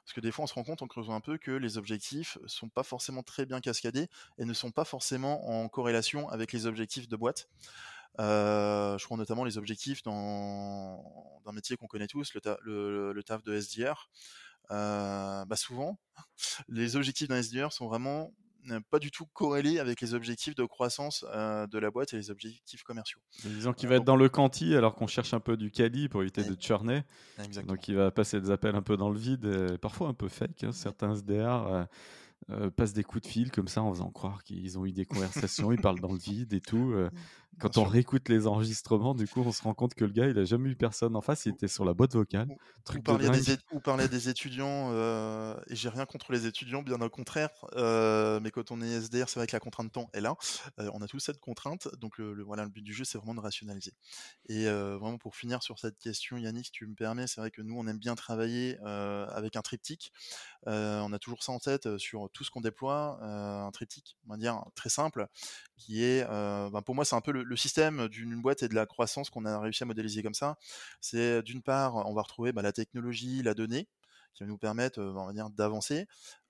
Parce 0.04 0.12
que 0.12 0.20
des 0.20 0.32
fois 0.32 0.44
on 0.44 0.46
se 0.48 0.54
rend 0.54 0.64
compte 0.64 0.82
en 0.82 0.88
creusant 0.88 1.14
un 1.14 1.20
peu 1.20 1.38
que 1.38 1.52
les 1.52 1.78
objectifs 1.78 2.38
sont 2.46 2.68
pas 2.68 2.82
forcément 2.82 3.22
très 3.22 3.46
bien 3.46 3.60
cascadés 3.60 4.08
et 4.38 4.44
ne 4.44 4.52
sont 4.52 4.72
pas 4.72 4.84
forcément 4.84 5.48
en 5.48 5.68
corrélation 5.68 6.28
avec 6.28 6.52
les 6.52 6.66
objectifs 6.66 7.08
de 7.08 7.16
boîte. 7.16 7.48
Euh, 8.20 8.98
je 8.98 9.04
crois 9.04 9.16
notamment 9.16 9.44
les 9.44 9.58
objectifs 9.58 10.02
dans 10.02 11.40
un 11.46 11.52
métier 11.52 11.76
qu'on 11.76 11.86
connaît 11.86 12.08
tous, 12.08 12.34
le, 12.34 13.12
le, 13.12 13.22
taf 13.22 13.42
de 13.42 13.54
SDR. 13.54 14.10
Euh, 14.70 15.44
bah 15.44 15.56
souvent, 15.56 15.98
les 16.68 16.96
objectifs 16.96 17.28
d'un 17.28 17.42
SDR 17.42 17.72
sont 17.72 17.86
vraiment 17.86 18.32
pas 18.90 18.98
du 18.98 19.10
tout 19.10 19.26
corrélé 19.26 19.78
avec 19.78 20.00
les 20.00 20.14
objectifs 20.14 20.54
de 20.54 20.64
croissance 20.64 21.24
euh, 21.34 21.66
de 21.66 21.78
la 21.78 21.90
boîte 21.90 22.12
et 22.14 22.16
les 22.16 22.30
objectifs 22.30 22.82
commerciaux. 22.82 23.20
Disons 23.44 23.72
qu'il 23.72 23.88
va 23.88 23.96
être 23.96 24.04
dans 24.04 24.16
le 24.16 24.28
quanti 24.28 24.74
alors 24.74 24.94
qu'on 24.94 25.06
cherche 25.06 25.34
un 25.34 25.40
peu 25.40 25.56
du 25.56 25.70
quali 25.70 26.08
pour 26.08 26.22
éviter 26.22 26.44
de 26.44 26.60
churner. 26.60 27.02
Donc 27.66 27.88
il 27.88 27.96
va 27.96 28.10
passer 28.10 28.40
des 28.40 28.50
appels 28.50 28.74
un 28.74 28.82
peu 28.82 28.96
dans 28.96 29.10
le 29.10 29.18
vide, 29.18 29.78
parfois 29.78 30.08
un 30.08 30.14
peu 30.14 30.28
fake. 30.28 30.64
Hein. 30.64 30.72
Certains 30.72 31.14
SDR 31.14 31.66
euh, 31.66 31.84
euh, 32.50 32.70
passent 32.70 32.92
des 32.92 33.04
coups 33.04 33.22
de 33.22 33.28
fil 33.28 33.50
comme 33.50 33.68
ça 33.68 33.82
en 33.82 33.92
faisant 33.92 34.10
croire 34.10 34.42
qu'ils 34.42 34.78
ont 34.78 34.84
eu 34.84 34.92
des 34.92 35.04
conversations, 35.04 35.72
ils 35.72 35.80
parlent 35.80 36.00
dans 36.00 36.12
le 36.12 36.18
vide 36.18 36.52
et 36.52 36.60
tout. 36.60 36.94
Quand 37.58 37.78
on 37.78 37.84
réécoute 37.84 38.28
les 38.28 38.46
enregistrements, 38.46 39.14
du 39.14 39.28
coup, 39.28 39.42
on 39.44 39.52
se 39.52 39.62
rend 39.62 39.74
compte 39.74 39.94
que 39.94 40.04
le 40.04 40.12
gars, 40.12 40.26
il 40.26 40.38
a 40.38 40.44
jamais 40.44 40.70
eu 40.70 40.76
personne 40.76 41.14
en 41.14 41.20
face, 41.20 41.46
il 41.46 41.52
était 41.52 41.68
sur 41.68 41.84
la 41.84 41.94
boîte 41.94 42.14
vocale. 42.14 42.48
Ou, 42.94 43.00
parler, 43.02 43.28
des, 43.30 43.56
ou 43.72 43.80
parler 43.80 44.08
des 44.08 44.28
étudiants, 44.28 44.90
euh, 44.92 45.54
et 45.68 45.76
j'ai 45.76 45.88
rien 45.88 46.06
contre 46.06 46.32
les 46.32 46.46
étudiants, 46.46 46.82
bien 46.82 47.00
au 47.00 47.10
contraire, 47.10 47.50
euh, 47.76 48.40
mais 48.40 48.50
quand 48.50 48.70
on 48.70 48.80
est 48.80 49.00
SDR, 49.00 49.28
c'est 49.28 49.38
vrai 49.38 49.46
que 49.46 49.54
la 49.54 49.60
contrainte 49.60 49.86
de 49.88 49.92
temps 49.92 50.10
est 50.12 50.20
là. 50.20 50.34
Euh, 50.80 50.90
on 50.94 51.02
a 51.02 51.06
tous 51.06 51.20
cette 51.20 51.38
contrainte, 51.38 51.88
donc 51.98 52.18
le, 52.18 52.42
voilà, 52.42 52.64
le 52.64 52.70
but 52.70 52.82
du 52.82 52.92
jeu, 52.92 53.04
c'est 53.04 53.18
vraiment 53.18 53.34
de 53.34 53.40
rationaliser. 53.40 53.92
Et 54.48 54.66
euh, 54.66 54.96
vraiment, 54.98 55.18
pour 55.18 55.36
finir 55.36 55.62
sur 55.62 55.78
cette 55.78 55.98
question, 55.98 56.38
Yannick, 56.38 56.66
si 56.66 56.72
tu 56.72 56.86
me 56.86 56.94
permets, 56.94 57.26
c'est 57.26 57.40
vrai 57.40 57.50
que 57.50 57.62
nous, 57.62 57.78
on 57.78 57.86
aime 57.86 57.98
bien 57.98 58.14
travailler 58.14 58.78
avec 58.82 59.56
un 59.56 59.62
triptyque. 59.62 60.12
on 60.66 61.12
a 61.12 61.18
toujours 61.18 61.42
ça 61.42 61.52
en 61.52 61.58
tête 61.58 61.98
sur 61.98 62.30
tout 62.32 62.44
ce 62.44 62.50
qu'on 62.50 62.60
déploie, 62.60 63.22
un 63.22 63.70
triptyque, 63.70 64.16
on 64.26 64.30
va 64.30 64.36
dire, 64.36 64.60
très 64.74 64.88
simple, 64.88 65.26
qui 65.76 66.02
est, 66.02 66.24
ben 66.26 66.82
pour 66.84 66.94
moi, 66.94 67.04
c'est 67.04 67.16
un 67.16 67.20
peu 67.20 67.32
le, 67.32 67.41
le 67.42 67.56
système 67.56 68.08
d'une 68.08 68.40
boîte 68.40 68.62
et 68.62 68.68
de 68.68 68.74
la 68.74 68.86
croissance 68.86 69.30
qu'on 69.30 69.44
a 69.44 69.58
réussi 69.58 69.82
à 69.82 69.86
modéliser 69.86 70.22
comme 70.22 70.34
ça, 70.34 70.56
c'est 71.00 71.42
d'une 71.42 71.62
part, 71.62 71.96
on 71.96 72.14
va 72.14 72.22
retrouver 72.22 72.52
bah, 72.52 72.62
la 72.62 72.72
technologie, 72.72 73.42
la 73.42 73.54
donnée, 73.54 73.88
qui 74.34 74.42
va 74.42 74.48
nous 74.48 74.58
permettre, 74.58 75.32
dire, 75.32 75.50
d'avancer. 75.50 76.06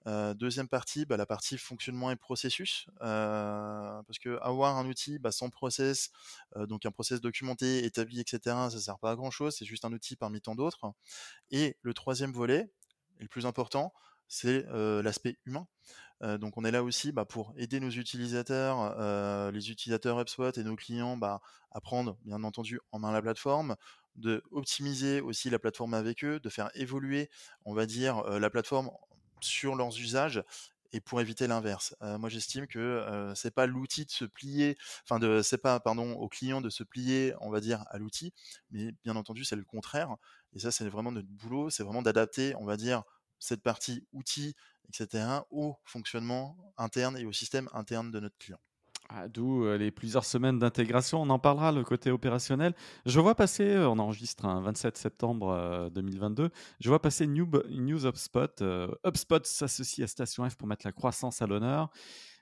deuxième 0.06 0.68
partie, 0.68 1.04
bah, 1.04 1.16
la 1.16 1.26
partie 1.26 1.58
fonctionnement 1.58 2.10
et 2.10 2.16
processus, 2.16 2.86
parce 3.00 4.18
que 4.20 4.38
avoir 4.40 4.76
un 4.76 4.86
outil 4.86 5.18
bah, 5.18 5.32
sans 5.32 5.50
process, 5.50 6.10
donc 6.56 6.86
un 6.86 6.90
process 6.90 7.20
documenté, 7.20 7.84
établi, 7.84 8.20
etc., 8.20 8.40
ça 8.70 8.80
sert 8.80 8.98
pas 8.98 9.12
à 9.12 9.16
grand 9.16 9.30
chose, 9.30 9.56
c'est 9.58 9.64
juste 9.64 9.84
un 9.84 9.92
outil 9.92 10.16
parmi 10.16 10.40
tant 10.40 10.54
d'autres. 10.54 10.92
Et 11.50 11.76
le 11.82 11.94
troisième 11.94 12.32
volet, 12.32 12.70
et 13.18 13.22
le 13.22 13.28
plus 13.28 13.46
important, 13.46 13.92
c'est 14.32 14.64
l'aspect 15.02 15.36
humain. 15.44 15.66
donc 16.22 16.56
on 16.56 16.64
est 16.64 16.70
là 16.70 16.82
aussi 16.82 17.12
bah, 17.12 17.26
pour 17.26 17.52
aider 17.56 17.80
nos 17.80 17.90
utilisateurs, 17.90 19.50
les 19.52 19.70
utilisateurs 19.70 20.18
HubSpot 20.18 20.56
et 20.56 20.64
nos 20.64 20.74
clients 20.74 21.18
bah, 21.18 21.40
à 21.70 21.80
prendre 21.82 22.16
bien 22.24 22.42
entendu 22.42 22.80
en 22.92 22.98
main 22.98 23.12
la 23.12 23.20
plateforme, 23.20 23.76
de 24.16 24.42
optimiser 24.50 25.20
aussi 25.20 25.50
la 25.50 25.58
plateforme 25.58 25.92
avec 25.94 26.24
eux, 26.24 26.40
de 26.40 26.48
faire 26.48 26.70
évoluer, 26.74 27.28
on 27.66 27.74
va 27.74 27.84
dire, 27.84 28.22
la 28.24 28.48
plateforme 28.48 28.90
sur 29.40 29.74
leurs 29.74 29.98
usages 29.98 30.42
et 30.94 31.00
pour 31.00 31.20
éviter 31.20 31.46
l'inverse. 31.46 31.94
moi, 32.00 32.30
j'estime 32.30 32.66
que 32.66 33.32
c'est 33.34 33.54
pas 33.54 33.66
l'outil 33.66 34.06
de 34.06 34.10
se 34.10 34.24
plier, 34.24 34.78
enfin 35.04 35.18
de, 35.18 35.42
c'est 35.42 35.58
pas 35.58 35.78
pardon 35.78 36.12
au 36.12 36.28
client 36.28 36.62
de 36.62 36.70
se 36.70 36.84
plier, 36.84 37.34
on 37.40 37.50
va 37.50 37.60
dire, 37.60 37.84
à 37.90 37.98
l'outil, 37.98 38.32
mais 38.70 38.92
bien 39.04 39.16
entendu, 39.16 39.44
c'est 39.44 39.56
le 39.56 39.64
contraire. 39.64 40.16
Et 40.54 40.58
ça, 40.58 40.70
c'est 40.70 40.88
vraiment 40.88 41.12
notre 41.12 41.28
boulot, 41.28 41.68
c'est 41.68 41.82
vraiment 41.82 42.02
d'adapter, 42.02 42.54
on 42.56 42.64
va 42.64 42.76
dire, 42.78 43.02
cette 43.42 43.62
partie 43.62 44.06
outils, 44.12 44.54
etc., 44.88 45.24
au 45.50 45.76
fonctionnement 45.84 46.56
interne 46.76 47.16
et 47.16 47.24
au 47.24 47.32
système 47.32 47.68
interne 47.72 48.10
de 48.10 48.20
notre 48.20 48.38
client. 48.38 48.60
Ah, 49.08 49.28
d'où 49.28 49.64
euh, 49.64 49.76
les 49.76 49.90
plusieurs 49.90 50.24
semaines 50.24 50.58
d'intégration. 50.58 51.20
On 51.20 51.28
en 51.28 51.38
parlera, 51.38 51.72
le 51.72 51.82
côté 51.82 52.10
opérationnel. 52.10 52.74
Je 53.04 53.20
vois 53.20 53.34
passer, 53.34 53.64
euh, 53.64 53.88
on 53.88 53.98
enregistre 53.98 54.46
un 54.46 54.60
27 54.62 54.96
septembre 54.96 55.90
2022, 55.92 56.44
euh, 56.44 56.48
je 56.80 56.88
vois 56.88 57.02
passer 57.02 57.26
New, 57.26 57.50
News 57.68 58.06
HubSpot. 58.06 58.62
HubSpot 59.04 59.44
s'associe 59.44 60.04
à 60.04 60.06
Station 60.06 60.48
F 60.48 60.56
pour 60.56 60.68
mettre 60.68 60.86
la 60.86 60.92
croissance 60.92 61.42
à 61.42 61.46
l'honneur. 61.46 61.90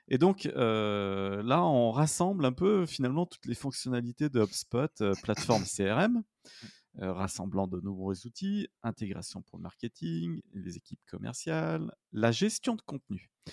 Et 0.07 0.17
donc 0.17 0.43
là, 0.45 1.63
on 1.63 1.91
rassemble 1.91 2.45
un 2.45 2.51
peu 2.51 2.85
finalement 2.85 3.25
toutes 3.25 3.45
les 3.45 3.55
fonctionnalités 3.55 4.29
de 4.29 4.41
HubSpot, 4.41 5.13
plateforme 5.23 5.63
CRM. 5.63 6.23
Euh, 6.99 7.13
rassemblant 7.13 7.67
de 7.67 7.79
nombreux 7.79 8.27
outils, 8.27 8.67
intégration 8.83 9.41
pour 9.41 9.57
le 9.57 9.63
marketing, 9.63 10.41
les 10.53 10.75
équipes 10.75 10.99
commerciales, 11.09 11.89
la 12.11 12.33
gestion 12.33 12.75
de 12.75 12.81
contenu. 12.81 13.31
Mmh. 13.47 13.51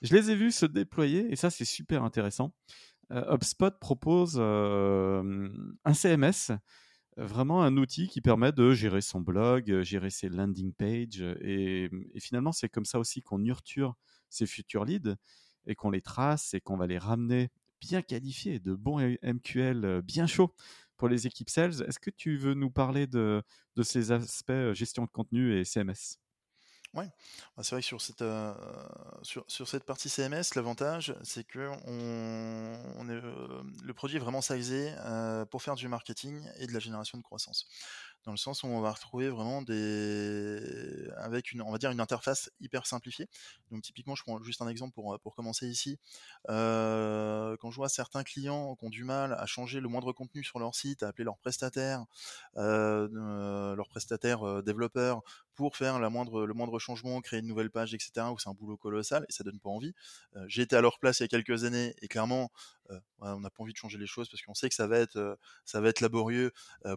Je 0.00 0.14
les 0.16 0.30
ai 0.30 0.34
vus 0.34 0.52
se 0.52 0.64
déployer 0.64 1.30
et 1.30 1.36
ça 1.36 1.50
c'est 1.50 1.66
super 1.66 2.02
intéressant. 2.02 2.54
Euh, 3.12 3.34
HubSpot 3.34 3.78
propose 3.78 4.36
euh, 4.38 5.50
un 5.84 5.92
CMS, 5.92 6.56
vraiment 7.18 7.62
un 7.62 7.76
outil 7.76 8.08
qui 8.08 8.22
permet 8.22 8.52
de 8.52 8.72
gérer 8.72 9.02
son 9.02 9.20
blog, 9.20 9.82
gérer 9.82 10.08
ses 10.08 10.30
landing 10.30 10.72
pages 10.72 11.20
et, 11.42 11.90
et 12.14 12.20
finalement 12.20 12.52
c'est 12.52 12.70
comme 12.70 12.86
ça 12.86 12.98
aussi 12.98 13.20
qu'on 13.20 13.40
nurture 13.40 13.96
ses 14.30 14.46
futurs 14.46 14.86
leads 14.86 15.14
et 15.66 15.74
qu'on 15.74 15.90
les 15.90 16.00
trace 16.00 16.54
et 16.54 16.60
qu'on 16.62 16.78
va 16.78 16.86
les 16.86 16.98
ramener 16.98 17.50
bien 17.82 18.00
qualifiés, 18.00 18.60
de 18.60 18.74
bons 18.74 18.98
MQL 19.22 20.00
bien 20.02 20.26
chauds 20.26 20.54
pour 20.98 21.08
les 21.08 21.26
équipes 21.26 21.48
sales. 21.50 21.82
Est-ce 21.88 21.98
que 21.98 22.10
tu 22.10 22.36
veux 22.36 22.54
nous 22.54 22.70
parler 22.70 23.06
de, 23.06 23.42
de 23.76 23.82
ces 23.82 24.12
aspects 24.12 24.72
gestion 24.74 25.04
de 25.04 25.10
contenu 25.10 25.58
et 25.58 25.64
CMS 25.64 26.18
Ouais, 26.94 27.06
bah, 27.56 27.62
c'est 27.62 27.74
vrai 27.74 27.82
que 27.82 27.86
sur 27.86 28.00
cette, 28.00 28.22
euh, 28.22 28.54
sur, 29.22 29.44
sur 29.46 29.68
cette 29.68 29.84
partie 29.84 30.08
CMS, 30.08 30.54
l'avantage, 30.56 31.14
c'est 31.22 31.44
que 31.44 31.68
on, 31.86 32.82
on 32.96 33.08
est, 33.10 33.12
euh, 33.12 33.62
le 33.82 33.94
produit 33.94 34.16
est 34.16 34.20
vraiment 34.20 34.40
sizé 34.40 34.94
euh, 35.04 35.44
pour 35.44 35.62
faire 35.62 35.74
du 35.74 35.86
marketing 35.86 36.42
et 36.58 36.66
de 36.66 36.72
la 36.72 36.78
génération 36.78 37.18
de 37.18 37.22
croissance 37.22 37.68
dans 38.24 38.32
le 38.32 38.36
sens 38.36 38.62
où 38.62 38.66
on 38.66 38.80
va 38.80 38.92
retrouver 38.92 39.28
vraiment 39.28 39.62
des 39.62 41.08
avec 41.16 41.52
une 41.52 41.62
on 41.62 41.72
va 41.72 41.78
dire 41.78 41.90
une 41.90 42.00
interface 42.00 42.50
hyper 42.60 42.86
simplifiée. 42.86 43.28
Donc 43.70 43.82
typiquement, 43.82 44.14
je 44.14 44.22
prends 44.22 44.42
juste 44.42 44.62
un 44.62 44.68
exemple 44.68 44.94
pour 44.94 45.18
pour 45.20 45.34
commencer 45.34 45.68
ici. 45.68 45.98
Euh, 46.50 47.56
quand 47.60 47.70
je 47.70 47.76
vois 47.76 47.88
certains 47.88 48.24
clients 48.24 48.74
qui 48.76 48.84
ont 48.84 48.90
du 48.90 49.04
mal 49.04 49.34
à 49.34 49.46
changer 49.46 49.80
le 49.80 49.88
moindre 49.88 50.12
contenu 50.12 50.44
sur 50.44 50.58
leur 50.58 50.74
site, 50.74 51.02
à 51.02 51.08
appeler 51.08 51.24
leur 51.24 51.38
prestataire, 51.38 52.04
euh, 52.56 53.08
euh, 53.14 53.76
leur 53.76 53.88
prestataire 53.88 54.62
développeur 54.62 55.22
pour 55.54 55.76
faire 55.76 55.98
la 55.98 56.08
moindre, 56.08 56.46
le 56.46 56.54
moindre 56.54 56.78
changement, 56.78 57.20
créer 57.20 57.40
une 57.40 57.46
nouvelle 57.46 57.70
page, 57.70 57.92
etc. 57.92 58.26
Où 58.32 58.38
c'est 58.38 58.48
un 58.48 58.54
boulot 58.54 58.76
colossal 58.76 59.26
et 59.28 59.32
ça 59.32 59.42
donne 59.42 59.58
pas 59.58 59.70
envie. 59.70 59.92
J'ai 60.46 60.62
été 60.62 60.76
à 60.76 60.80
leur 60.80 60.98
place 61.00 61.18
il 61.18 61.24
y 61.24 61.24
a 61.24 61.28
quelques 61.28 61.64
années 61.64 61.94
et 62.00 62.06
clairement, 62.06 62.50
on 63.20 63.40
n'a 63.40 63.50
pas 63.50 63.62
envie 63.62 63.72
de 63.72 63.76
changer 63.76 63.98
les 63.98 64.06
choses 64.06 64.28
parce 64.28 64.40
qu'on 64.42 64.54
sait 64.54 64.68
que 64.68 64.74
ça 64.74 64.86
va 64.86 64.98
être, 64.98 65.36
ça 65.64 65.80
va 65.80 65.88
être 65.88 66.00
laborieux 66.00 66.52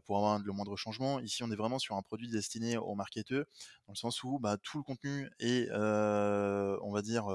pour 0.06 0.18
avoir 0.18 0.38
le 0.38 0.54
moindre 0.54 0.76
changement. 0.78 1.11
Ici, 1.20 1.44
on 1.44 1.52
est 1.52 1.56
vraiment 1.56 1.80
sur 1.80 1.96
un 1.96 2.02
produit 2.02 2.28
destiné 2.30 2.78
aux 2.78 2.96
marketeurs, 2.96 3.46
dans 3.88 3.94
le 3.94 3.98
sens 3.98 4.24
où 4.24 4.40
bah, 4.40 4.58
tout 4.62 4.78
le 4.78 4.84
contenu 4.84 5.30
est, 5.40 5.70
on 5.72 6.92
va 6.92 7.02
dire, 7.02 7.26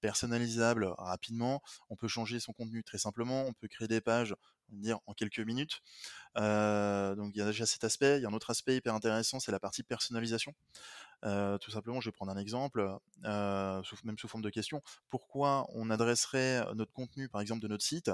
personnalisable 0.00 0.92
rapidement. 0.98 1.62
On 1.90 1.96
peut 1.96 2.08
changer 2.08 2.40
son 2.40 2.52
contenu 2.52 2.82
très 2.84 2.98
simplement. 2.98 3.44
On 3.46 3.52
peut 3.52 3.68
créer 3.68 3.88
des 3.88 4.00
pages, 4.00 4.34
en 5.06 5.14
quelques 5.14 5.40
minutes. 5.40 5.80
donc 6.36 7.32
il 7.34 7.38
y 7.38 7.42
a 7.42 7.46
déjà 7.46 7.66
cet 7.66 7.84
aspect. 7.84 8.18
Il 8.18 8.22
y 8.22 8.26
a 8.26 8.28
un 8.28 8.32
autre 8.34 8.50
aspect 8.50 8.76
hyper 8.76 8.94
intéressant, 8.94 9.40
c'est 9.40 9.52
la 9.52 9.60
partie 9.60 9.82
personnalisation. 9.82 10.54
tout 11.22 11.70
simplement, 11.70 12.00
je 12.00 12.08
vais 12.08 12.12
prendre 12.12 12.32
un 12.32 12.38
exemple, 12.38 12.86
même 13.24 14.18
sous 14.18 14.28
forme 14.28 14.42
de 14.42 14.50
question. 14.50 14.82
Pourquoi 15.10 15.66
on 15.74 15.90
adresserait 15.90 16.64
notre 16.74 16.92
contenu, 16.92 17.28
par 17.28 17.40
exemple, 17.40 17.62
de 17.62 17.68
notre 17.68 17.84
site, 17.84 18.10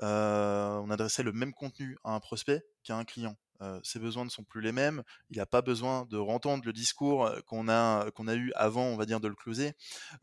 on 0.00 0.90
adresserait 0.90 1.22
le 1.24 1.32
même 1.32 1.54
contenu 1.54 1.96
à 2.04 2.14
un 2.14 2.20
prospect 2.20 2.64
qu'à 2.82 2.96
un 2.96 3.04
client? 3.04 3.36
Ses 3.82 3.98
besoins 3.98 4.24
ne 4.24 4.30
sont 4.30 4.44
plus 4.44 4.60
les 4.60 4.72
mêmes. 4.72 5.02
Il 5.30 5.38
n'a 5.38 5.46
pas 5.46 5.62
besoin 5.62 6.06
de 6.10 6.16
rentendre 6.16 6.64
le 6.64 6.72
discours 6.72 7.30
qu'on 7.46 7.68
a, 7.68 8.10
qu'on 8.12 8.28
a 8.28 8.34
eu 8.34 8.52
avant, 8.54 8.84
on 8.84 8.96
va 8.96 9.06
dire, 9.06 9.20
de 9.20 9.28
le 9.28 9.34
closer. 9.34 9.74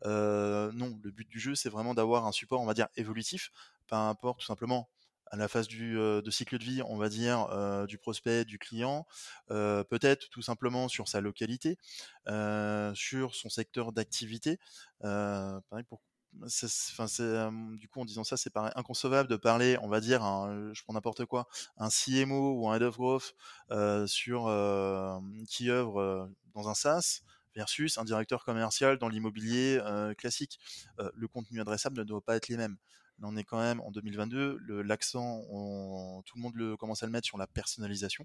non, 0.04 0.98
le 1.02 1.10
but 1.10 1.28
du 1.28 1.40
jeu, 1.40 1.54
c'est 1.54 1.70
vraiment 1.70 1.94
d'avoir 1.94 2.26
un 2.26 2.32
support, 2.32 2.60
on 2.60 2.66
va 2.66 2.74
dire, 2.74 2.88
évolutif, 2.96 3.50
par 3.88 4.06
rapport 4.06 4.36
tout 4.36 4.46
simplement 4.46 4.88
à 5.30 5.36
la 5.36 5.46
phase 5.46 5.68
de 5.68 6.30
cycle 6.30 6.58
de 6.58 6.64
vie, 6.64 6.82
on 6.82 6.96
va 6.96 7.08
dire, 7.08 7.86
du 7.86 7.98
prospect, 7.98 8.44
du 8.44 8.58
client, 8.58 9.06
peut-être 9.48 10.28
tout 10.30 10.42
simplement 10.42 10.88
sur 10.88 11.08
sa 11.08 11.20
localité, 11.20 11.78
sur 12.94 13.34
son 13.34 13.48
secteur 13.48 13.92
d'activité. 13.92 14.58
Du 16.32 17.88
coup, 17.88 18.00
en 18.00 18.04
disant 18.04 18.24
ça, 18.24 18.36
c'est 18.36 18.56
inconcevable 18.56 19.28
de 19.28 19.36
parler, 19.36 19.76
on 19.82 19.88
va 19.88 20.00
dire, 20.00 20.20
je 20.72 20.82
prends 20.82 20.94
n'importe 20.94 21.24
quoi, 21.26 21.48
un 21.76 21.90
CMO 21.90 22.54
ou 22.60 22.68
un 22.68 22.76
head 22.76 22.82
of 22.82 22.96
growth 22.96 23.34
sur 24.06 24.44
qui 25.48 25.70
œuvre 25.70 26.30
dans 26.54 26.68
un 26.68 26.74
SaaS 26.74 27.20
versus 27.56 27.98
un 27.98 28.04
directeur 28.04 28.44
commercial 28.44 28.98
dans 28.98 29.08
l'immobilier 29.08 29.80
classique. 30.18 30.58
le 31.14 31.28
contenu 31.28 31.60
adressable 31.60 31.98
ne 31.98 32.04
doit 32.04 32.22
pas 32.22 32.36
être 32.36 32.48
les 32.48 32.56
mêmes. 32.56 32.76
On 33.22 33.36
est 33.36 33.44
quand 33.44 33.58
même 33.58 33.80
en 33.80 33.90
2022, 33.90 34.58
l'accent, 34.82 35.42
tout 36.24 36.36
le 36.36 36.40
monde 36.40 36.76
commence 36.76 37.02
à 37.02 37.06
le 37.06 37.12
mettre 37.12 37.26
sur 37.26 37.38
la 37.38 37.46
personnalisation. 37.46 38.24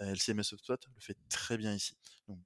LCMS 0.00 0.52
HubSpot 0.52 0.76
le 0.94 1.00
fait 1.00 1.16
très 1.28 1.56
bien 1.56 1.72
ici. 1.72 1.96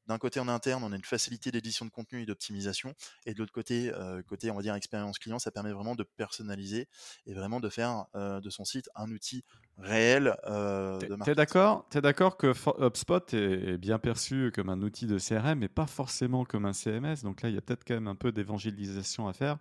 D'un 0.06 0.18
côté 0.18 0.40
en 0.40 0.48
interne, 0.48 0.82
on 0.82 0.92
a 0.92 0.96
une 0.96 1.04
facilité 1.04 1.50
d'édition 1.50 1.84
de 1.84 1.90
contenu 1.90 2.22
et 2.22 2.26
d'optimisation, 2.26 2.94
et 3.26 3.32
de 3.32 3.38
l'autre 3.38 3.52
côté, 3.52 3.92
euh, 3.94 4.22
côté 4.22 4.50
on 4.50 4.56
va 4.56 4.62
dire 4.62 4.74
expérience 4.74 5.18
client, 5.18 5.38
ça 5.38 5.50
permet 5.50 5.72
vraiment 5.72 5.94
de 5.94 6.02
personnaliser 6.02 6.88
et 7.26 7.34
vraiment 7.34 7.60
de 7.60 7.68
faire 7.68 8.06
euh, 8.16 8.40
de 8.40 8.50
son 8.50 8.64
site 8.64 8.90
un 8.96 9.10
outil 9.10 9.44
réel 9.78 10.36
euh, 10.46 10.98
de 10.98 11.14
marketing. 11.14 11.34
d'accord 11.34 11.86
es 11.94 12.00
d'accord 12.00 12.36
que 12.36 12.52
HubSpot 12.84 13.32
est 13.32 13.78
bien 13.78 13.98
perçu 13.98 14.50
comme 14.54 14.68
un 14.68 14.82
outil 14.82 15.06
de 15.06 15.18
CRM, 15.18 15.60
mais 15.60 15.68
pas 15.68 15.86
forcément 15.86 16.44
comme 16.44 16.66
un 16.66 16.72
CMS. 16.72 17.22
Donc 17.22 17.42
là, 17.42 17.48
il 17.48 17.54
y 17.54 17.58
a 17.58 17.60
peut-être 17.60 17.84
quand 17.86 17.94
même 17.94 18.08
un 18.08 18.14
peu 18.14 18.32
d'évangélisation 18.32 19.28
à 19.28 19.32
faire. 19.32 19.58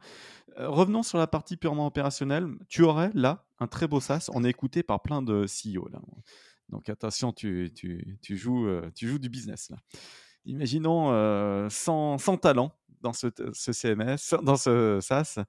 revenons 0.58 1.04
sur 1.04 1.18
la 1.18 1.28
partie 1.28 1.58
purement 1.58 1.88
opérationnelle. 1.88 2.48
Tu 2.68 2.84
aurais 2.84 3.12
là 3.14 3.46
un 3.60 3.68
très 3.68 3.88
beau 3.88 4.00
SaaS. 4.00 4.30
On 4.34 4.44
est 4.44 4.50
écouté 4.50 4.84
par 4.84 5.02
plein 5.02 5.22
de 5.22 5.46
CEO 5.46 5.88
là. 5.90 6.00
Donc 6.70 6.90
attention, 6.90 7.32
tu, 7.32 7.72
tu, 7.74 8.38
joues, 8.38 8.68
euh, 8.68 8.92
tu 8.94 9.08
joues 9.08 9.20
du 9.20 9.30
business 9.30 9.70
là. 9.70 9.78
Imaginons 10.46 11.12
euh, 11.12 11.70
100, 11.70 12.18
talents 12.42 12.72
dans 13.02 13.14
ce, 13.14 13.28
CMS, 13.54 14.36
dans 14.44 14.56
ce 14.56 15.00
SaaS, 15.02 15.40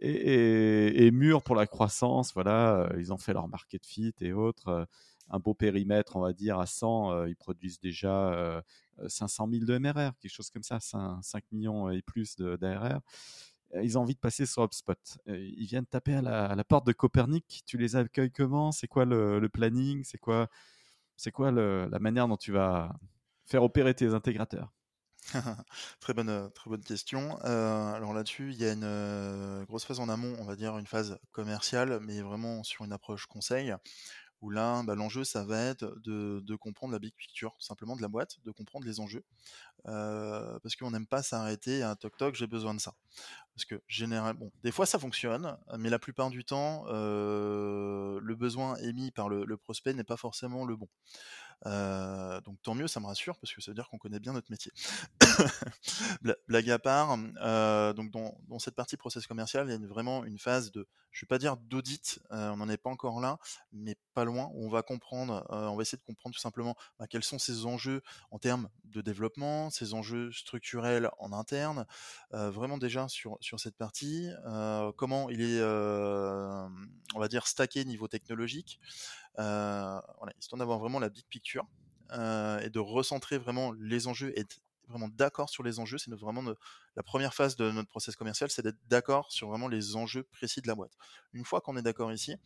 et, 0.00 1.10
mûrs 1.10 1.42
pour 1.42 1.54
la 1.54 1.66
croissance. 1.66 2.32
Voilà, 2.34 2.80
euh, 2.80 2.96
ils 2.98 3.12
ont 3.12 3.18
fait 3.18 3.32
leur 3.32 3.48
market 3.48 3.86
fit 3.86 4.14
et 4.20 4.32
autres. 4.32 4.68
Euh, 4.68 4.84
un 5.28 5.40
beau 5.40 5.54
périmètre, 5.54 6.16
on 6.16 6.20
va 6.20 6.32
dire, 6.32 6.60
à 6.60 6.66
100, 6.66 7.24
ils 7.24 7.34
produisent 7.34 7.80
déjà 7.80 8.62
500 9.08 9.48
000 9.50 9.64
de 9.64 9.76
MRR, 9.76 10.12
quelque 10.20 10.32
chose 10.32 10.50
comme 10.50 10.62
ça, 10.62 10.78
5, 10.78 11.18
5 11.20 11.44
millions 11.50 11.90
et 11.90 12.00
plus 12.00 12.36
d'ARR 12.36 13.00
ils 13.82 13.98
ont 13.98 14.02
envie 14.02 14.14
de 14.14 14.20
passer 14.20 14.46
sur 14.46 14.62
HubSpot. 14.62 15.18
Ils 15.26 15.66
viennent 15.66 15.86
taper 15.86 16.14
à 16.14 16.22
la, 16.22 16.64
porte 16.64 16.86
de 16.86 16.92
Copernic. 16.92 17.62
Tu 17.66 17.78
les 17.78 17.96
accueilles 17.96 18.30
comment? 18.30 18.72
C'est 18.72 18.88
quoi 18.88 19.04
le, 19.04 19.48
planning? 19.48 20.04
C'est 20.04 20.18
quoi, 20.18 20.48
c'est 21.16 21.32
quoi 21.32 21.50
la 21.50 21.98
manière 21.98 22.28
dont 22.28 22.36
tu 22.36 22.52
vas 22.52 22.94
faire 23.44 23.62
opérer 23.62 23.94
tes 23.94 24.14
intégrateurs? 24.14 24.72
très 26.00 26.14
bonne, 26.14 26.50
très 26.54 26.70
bonne 26.70 26.82
question. 26.82 27.38
Euh, 27.44 27.92
alors 27.92 28.12
là-dessus, 28.12 28.52
il 28.52 28.60
y 28.60 28.64
a 28.64 28.72
une 28.72 28.84
euh, 28.84 29.64
grosse 29.64 29.84
phase 29.84 30.00
en 30.00 30.08
amont, 30.08 30.36
on 30.38 30.44
va 30.44 30.56
dire 30.56 30.78
une 30.78 30.86
phase 30.86 31.18
commerciale, 31.32 31.98
mais 32.02 32.20
vraiment 32.22 32.62
sur 32.62 32.84
une 32.84 32.92
approche 32.92 33.26
conseil, 33.26 33.74
où 34.40 34.50
là, 34.50 34.82
bah, 34.84 34.94
l'enjeu, 34.94 35.24
ça 35.24 35.44
va 35.44 35.60
être 35.60 35.94
de, 36.04 36.56
comprendre 36.56 36.92
la 36.92 36.98
big 36.98 37.14
picture, 37.14 37.54
tout 37.58 37.66
simplement 37.66 37.96
de 37.96 38.02
la 38.02 38.08
boîte, 38.08 38.36
de 38.44 38.50
comprendre 38.50 38.86
les 38.86 39.00
enjeux, 39.00 39.24
euh, 39.86 40.58
parce 40.62 40.76
qu'on 40.76 40.90
n'aime 40.90 41.06
pas 41.06 41.22
s'arrêter 41.22 41.82
à 41.82 41.96
toc 41.96 42.16
toc, 42.16 42.34
j'ai 42.34 42.46
besoin 42.46 42.74
de 42.74 42.80
ça. 42.80 42.94
Parce 43.54 43.64
que 43.64 43.82
généralement, 43.88 44.40
bon, 44.40 44.52
des 44.62 44.72
fois 44.72 44.86
ça 44.86 44.98
fonctionne, 44.98 45.56
mais 45.78 45.88
la 45.90 45.98
plupart 45.98 46.30
du 46.30 46.44
temps, 46.44 46.84
euh, 46.88 48.20
le 48.22 48.34
besoin 48.36 48.76
émis 48.76 49.10
par 49.10 49.28
le 49.28 49.56
prospect 49.56 49.94
n'est 49.94 50.04
pas 50.04 50.18
forcément 50.18 50.64
le 50.64 50.76
bon. 50.76 50.88
Euh, 51.64 52.40
donc 52.42 52.60
tant 52.62 52.74
mieux, 52.74 52.86
ça 52.86 53.00
me 53.00 53.06
rassure 53.06 53.38
parce 53.38 53.52
que 53.52 53.60
ça 53.60 53.70
veut 53.70 53.74
dire 53.74 53.88
qu'on 53.88 53.98
connaît 53.98 54.20
bien 54.20 54.32
notre 54.32 54.50
métier. 54.50 54.72
Blague 56.48 56.70
à 56.70 56.78
part, 56.78 57.16
euh, 57.40 57.92
donc 57.92 58.10
dans, 58.10 58.58
cette 58.58 58.74
partie 58.74 58.96
process 58.96 59.26
commercial, 59.26 59.66
il 59.68 59.72
y 59.72 59.84
a 59.84 59.88
vraiment 59.88 60.24
une 60.24 60.38
phase 60.38 60.70
de, 60.72 60.86
je 61.10 61.24
vais 61.24 61.28
pas 61.28 61.38
dire 61.38 61.56
d'audit, 61.56 62.20
euh, 62.32 62.50
on 62.50 62.56
n'en 62.56 62.68
est 62.68 62.76
pas 62.76 62.90
encore 62.90 63.20
là, 63.20 63.38
mais 63.72 63.96
pas 64.14 64.24
loin. 64.24 64.50
Où 64.54 64.66
on 64.66 64.68
va 64.68 64.82
comprendre, 64.82 65.46
on 65.50 65.76
va 65.76 65.82
essayer 65.82 65.98
de 65.98 66.04
comprendre 66.04 66.34
tout 66.34 66.40
simplement 66.40 66.76
bah, 66.98 67.06
quels 67.06 67.24
sont 67.24 67.38
ces 67.38 67.66
enjeux 67.66 68.02
en 68.30 68.38
termes 68.38 68.68
de 68.84 69.00
développement, 69.00 69.70
ces 69.70 69.94
enjeux 69.94 70.32
structurels 70.32 71.10
en 71.18 71.32
interne, 71.32 71.86
vraiment 72.30 72.78
déjà 72.78 73.08
sur 73.08 73.38
sur 73.40 73.60
cette 73.60 73.76
partie, 73.76 74.30
comment 74.96 75.28
il 75.30 75.40
est, 75.40 75.62
on 75.62 77.18
va 77.18 77.28
dire 77.28 77.46
stacké 77.46 77.84
niveau 77.84 78.08
technologique. 78.08 78.80
Euh, 79.38 80.00
voilà, 80.18 80.32
histoire 80.40 80.58
d'avoir 80.58 80.78
vraiment 80.78 80.98
la 80.98 81.08
big 81.08 81.24
picture 81.28 81.66
euh, 82.12 82.58
et 82.60 82.70
de 82.70 82.78
recentrer 82.78 83.38
vraiment 83.38 83.72
les 83.72 84.06
enjeux 84.06 84.32
et 84.36 84.40
être 84.40 84.60
vraiment 84.88 85.08
d'accord 85.08 85.50
sur 85.50 85.62
les 85.62 85.78
enjeux. 85.78 85.98
C'est 85.98 86.10
vraiment 86.12 86.42
la 86.96 87.02
première 87.02 87.34
phase 87.34 87.56
de 87.56 87.70
notre 87.70 87.88
process 87.88 88.16
commercial, 88.16 88.50
c'est 88.50 88.62
d'être 88.62 88.78
d'accord 88.88 89.30
sur 89.30 89.48
vraiment 89.48 89.68
les 89.68 89.96
enjeux 89.96 90.22
précis 90.24 90.62
de 90.62 90.66
la 90.66 90.74
boîte. 90.74 90.92
Une 91.34 91.44
fois 91.44 91.60
qu'on 91.60 91.76
est 91.76 91.82
d'accord 91.82 92.10
ici, 92.10 92.36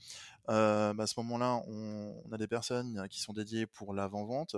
euh, 0.49 0.93
bah, 0.93 1.05
à 1.05 1.07
ce 1.07 1.15
moment-là, 1.21 1.63
on, 1.69 2.23
a 2.33 2.37
des 2.37 2.49
personnes 2.49 3.07
qui 3.09 3.21
sont 3.21 3.33
dédiées 3.33 3.67
pour 3.67 3.95
l'avant-vente. 3.95 4.57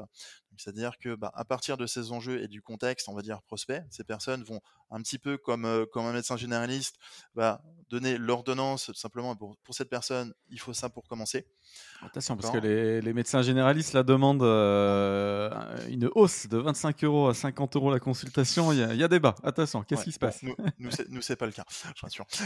C'est-à-dire 0.56 0.98
que 0.98 1.14
bah, 1.14 1.30
à 1.34 1.44
partir 1.44 1.76
de 1.76 1.86
ces 1.86 2.12
enjeux 2.12 2.42
et 2.42 2.48
du 2.48 2.62
contexte, 2.62 3.08
on 3.08 3.14
va 3.14 3.22
dire 3.22 3.42
prospect, 3.42 3.84
ces 3.90 4.04
personnes 4.04 4.42
vont 4.42 4.60
un 4.90 5.00
petit 5.00 5.18
peu 5.18 5.38
comme, 5.38 5.64
euh, 5.64 5.86
comme 5.86 6.04
un 6.04 6.12
médecin 6.12 6.36
généraliste, 6.36 6.96
bah, 7.34 7.62
donner 7.88 8.18
l'ordonnance 8.18 8.92
simplement 8.92 9.34
pour, 9.34 9.56
pour 9.64 9.74
cette 9.74 9.88
personne, 9.88 10.34
il 10.50 10.60
faut 10.60 10.74
ça 10.74 10.90
pour 10.90 11.06
commencer. 11.08 11.46
Attention, 12.02 12.36
parce 12.36 12.52
que 12.52 12.58
les, 12.58 13.00
les, 13.00 13.12
médecins 13.12 13.42
généralistes 13.42 13.94
la 13.94 14.02
demandent 14.02 14.42
euh, 14.42 15.50
une 15.88 16.10
hausse 16.14 16.46
de 16.46 16.58
25 16.58 17.04
euros 17.04 17.28
à 17.28 17.34
50 17.34 17.76
euros 17.76 17.90
la 17.90 18.00
consultation. 18.00 18.72
Il 18.72 18.80
y 18.80 18.82
a, 18.82 18.92
il 18.92 19.00
y 19.00 19.04
a 19.04 19.08
débat. 19.08 19.34
Attention, 19.42 19.81
qu'est-ce 19.86 20.04
qui 20.04 20.12
se 20.12 20.18
passe? 20.18 20.42
Nous, 20.42 20.54
nous 21.08 21.22
c'est 21.22 21.36
pas 21.36 21.46
le 21.46 21.52
cas, 21.52 21.64
je 21.96 22.00
rassure. 22.02 22.26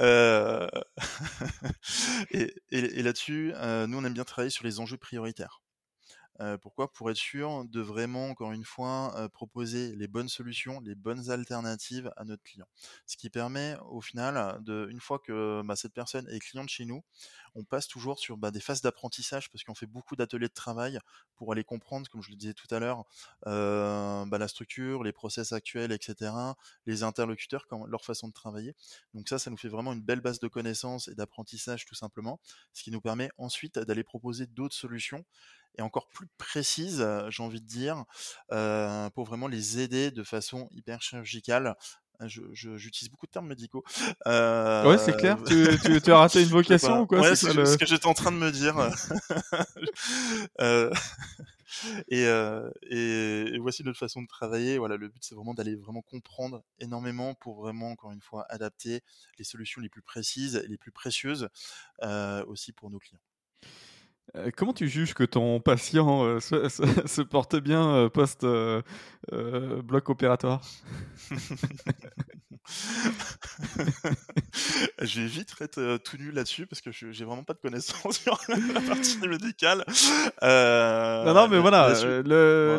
Euh, 0.00 0.68
et, 2.30 2.54
et, 2.70 2.98
et 2.98 3.02
là-dessus, 3.02 3.52
euh, 3.56 3.86
nous, 3.86 3.98
on 3.98 4.04
aime 4.04 4.12
bien 4.12 4.24
travailler 4.24 4.50
sur 4.50 4.64
les 4.64 4.80
enjeux 4.80 4.96
prioritaires. 4.96 5.62
Pourquoi? 6.62 6.92
Pour 6.92 7.10
être 7.10 7.16
sûr 7.16 7.64
de 7.66 7.80
vraiment, 7.80 8.28
encore 8.28 8.52
une 8.52 8.64
fois, 8.64 9.28
proposer 9.32 9.94
les 9.96 10.08
bonnes 10.08 10.28
solutions, 10.28 10.80
les 10.80 10.94
bonnes 10.94 11.30
alternatives 11.30 12.12
à 12.16 12.24
notre 12.24 12.42
client. 12.42 12.66
Ce 13.06 13.16
qui 13.16 13.30
permet, 13.30 13.76
au 13.90 14.00
final, 14.00 14.62
de, 14.62 14.88
une 14.90 15.00
fois 15.00 15.18
que 15.18 15.62
bah, 15.64 15.76
cette 15.76 15.92
personne 15.92 16.28
est 16.28 16.38
cliente 16.38 16.68
chez 16.68 16.84
nous, 16.84 17.02
on 17.54 17.64
passe 17.64 17.88
toujours 17.88 18.18
sur 18.18 18.36
bah, 18.36 18.50
des 18.50 18.60
phases 18.60 18.80
d'apprentissage 18.80 19.50
parce 19.50 19.64
qu'on 19.64 19.74
fait 19.74 19.86
beaucoup 19.86 20.16
d'ateliers 20.16 20.48
de 20.48 20.54
travail 20.54 20.98
pour 21.36 21.52
aller 21.52 21.64
comprendre, 21.64 22.08
comme 22.08 22.22
je 22.22 22.30
le 22.30 22.36
disais 22.36 22.54
tout 22.54 22.72
à 22.74 22.78
l'heure, 22.78 23.04
bah, 23.44 24.38
la 24.38 24.48
structure, 24.48 25.02
les 25.02 25.12
process 25.12 25.52
actuels, 25.52 25.92
etc., 25.92 26.32
les 26.86 27.02
interlocuteurs, 27.02 27.66
leur 27.88 28.04
façon 28.04 28.28
de 28.28 28.32
travailler. 28.32 28.74
Donc 29.14 29.28
ça, 29.28 29.38
ça 29.38 29.50
nous 29.50 29.56
fait 29.56 29.68
vraiment 29.68 29.92
une 29.92 30.02
belle 30.02 30.20
base 30.20 30.38
de 30.40 30.48
connaissances 30.48 31.08
et 31.08 31.14
d'apprentissage 31.14 31.84
tout 31.84 31.94
simplement, 31.94 32.40
ce 32.72 32.82
qui 32.82 32.90
nous 32.90 33.00
permet 33.00 33.30
ensuite 33.38 33.78
d'aller 33.78 34.04
proposer 34.04 34.46
d'autres 34.46 34.76
solutions 34.76 35.24
et 35.76 35.82
encore 35.82 36.08
plus 36.08 36.26
précises, 36.38 37.06
j'ai 37.28 37.42
envie 37.42 37.60
de 37.60 37.66
dire, 37.66 38.04
pour 39.14 39.24
vraiment 39.24 39.48
les 39.48 39.80
aider 39.80 40.10
de 40.10 40.22
façon 40.22 40.68
hyper 40.72 41.02
chirurgicale 41.02 41.76
ah, 42.20 42.26
j'utilise 42.28 43.10
beaucoup 43.10 43.24
de 43.24 43.30
termes 43.30 43.46
médicaux. 43.46 43.82
Euh... 44.26 44.86
Ouais, 44.86 44.98
c'est 44.98 45.16
clair. 45.16 45.38
tu, 45.46 45.66
tu, 45.82 46.02
tu, 46.02 46.12
as 46.12 46.18
raté 46.18 46.42
une 46.42 46.50
vocation 46.50 47.00
ou 47.00 47.06
quoi? 47.06 47.20
Ouais, 47.20 47.34
c'est 47.34 47.52
ce 47.52 47.78
que 47.78 47.86
j'étais 47.86 48.06
en 48.06 48.12
train 48.12 48.30
de 48.30 48.36
me 48.36 48.52
dire. 48.52 48.76
euh... 50.60 50.92
et, 52.08 52.26
euh... 52.26 52.70
et, 52.82 53.58
voici 53.58 53.82
notre 53.84 53.98
façon 53.98 54.20
de 54.20 54.26
travailler. 54.26 54.76
Voilà, 54.76 54.98
le 54.98 55.08
but 55.08 55.24
c'est 55.24 55.34
vraiment 55.34 55.54
d'aller 55.54 55.76
vraiment 55.76 56.02
comprendre 56.02 56.62
énormément 56.78 57.34
pour 57.34 57.62
vraiment 57.62 57.90
encore 57.90 58.12
une 58.12 58.20
fois 58.20 58.44
adapter 58.50 59.00
les 59.38 59.44
solutions 59.44 59.80
les 59.80 59.88
plus 59.88 60.02
précises 60.02 60.56
et 60.56 60.68
les 60.68 60.76
plus 60.76 60.92
précieuses 60.92 61.48
aussi 62.46 62.72
pour 62.72 62.90
nos 62.90 62.98
clients. 62.98 63.20
Euh, 64.36 64.50
comment 64.56 64.72
tu 64.72 64.88
juges 64.88 65.14
que 65.14 65.24
ton 65.24 65.60
patient 65.60 66.24
euh, 66.24 66.40
se, 66.40 66.68
se, 67.06 67.22
porte 67.22 67.56
bien 67.56 67.88
euh, 67.88 68.08
post-bloc 68.08 70.08
opératoire? 70.08 70.62
Je 75.02 75.20
vais 75.20 75.26
vite 75.26 75.52
être 75.60 75.96
tout 75.98 76.16
nul 76.16 76.32
là-dessus 76.32 76.66
parce 76.66 76.80
que 76.80 76.92
j'ai 76.92 77.24
vraiment 77.24 77.42
pas 77.42 77.54
de 77.54 77.58
connaissances 77.58 78.18
sur 78.18 78.38
la 78.48 78.80
partie 78.80 79.18
médicale. 79.18 79.84
non, 80.40 81.34
non, 81.34 81.48
mais 81.48 81.58
voilà, 81.58 81.92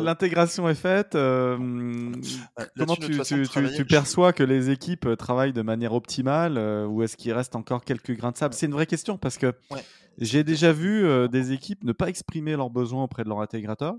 l'intégration 0.00 0.68
est 0.68 0.74
faite. 0.74 1.12
comment 1.12 2.96
tu, 2.96 3.20
tu, 3.20 3.46
tu, 3.76 3.84
perçois 3.84 4.32
que 4.32 4.42
les 4.42 4.70
équipes 4.70 5.16
travaillent 5.18 5.52
de 5.52 5.62
manière 5.62 5.92
optimale 5.92 6.58
ou 6.88 7.02
est-ce 7.02 7.18
qu'il 7.18 7.34
reste 7.34 7.54
encore 7.54 7.84
quelques 7.84 8.16
grains 8.16 8.32
de 8.32 8.38
sable? 8.38 8.54
C'est 8.54 8.66
une 8.66 8.72
vraie 8.72 8.86
question 8.86 9.18
parce 9.18 9.36
que. 9.36 9.52
Ouais. 9.70 9.84
J'ai 10.18 10.44
déjà 10.44 10.72
vu 10.72 11.04
euh, 11.04 11.28
des 11.42 11.52
équipes 11.52 11.84
ne 11.84 11.92
pas 11.92 12.08
exprimer 12.08 12.56
leurs 12.56 12.70
besoins 12.70 13.04
auprès 13.04 13.24
de 13.24 13.28
leur 13.28 13.40
intégrateur. 13.40 13.96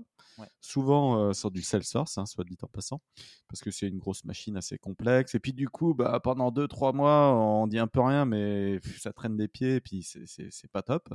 Souvent 0.60 1.16
euh, 1.18 1.32
sur 1.32 1.50
du 1.50 1.62
Salesforce, 1.62 2.18
hein, 2.18 2.26
soit 2.26 2.44
dit 2.44 2.56
en 2.62 2.66
passant, 2.66 3.00
parce 3.48 3.60
que 3.60 3.70
c'est 3.70 3.86
une 3.86 3.98
grosse 3.98 4.24
machine 4.24 4.56
assez 4.56 4.78
complexe. 4.78 5.34
Et 5.34 5.40
puis 5.40 5.52
du 5.52 5.68
coup, 5.68 5.94
bah, 5.94 6.18
pendant 6.20 6.50
2-3 6.50 6.92
mois, 6.92 7.32
on 7.34 7.66
dit 7.68 7.78
un 7.78 7.86
peu 7.86 8.00
rien, 8.00 8.24
mais 8.24 8.80
ça 8.98 9.12
traîne 9.12 9.36
des 9.36 9.46
pieds, 9.46 9.76
et 9.76 9.80
puis 9.80 10.02
c'est 10.02 10.70
pas 10.72 10.82
top. 10.82 11.14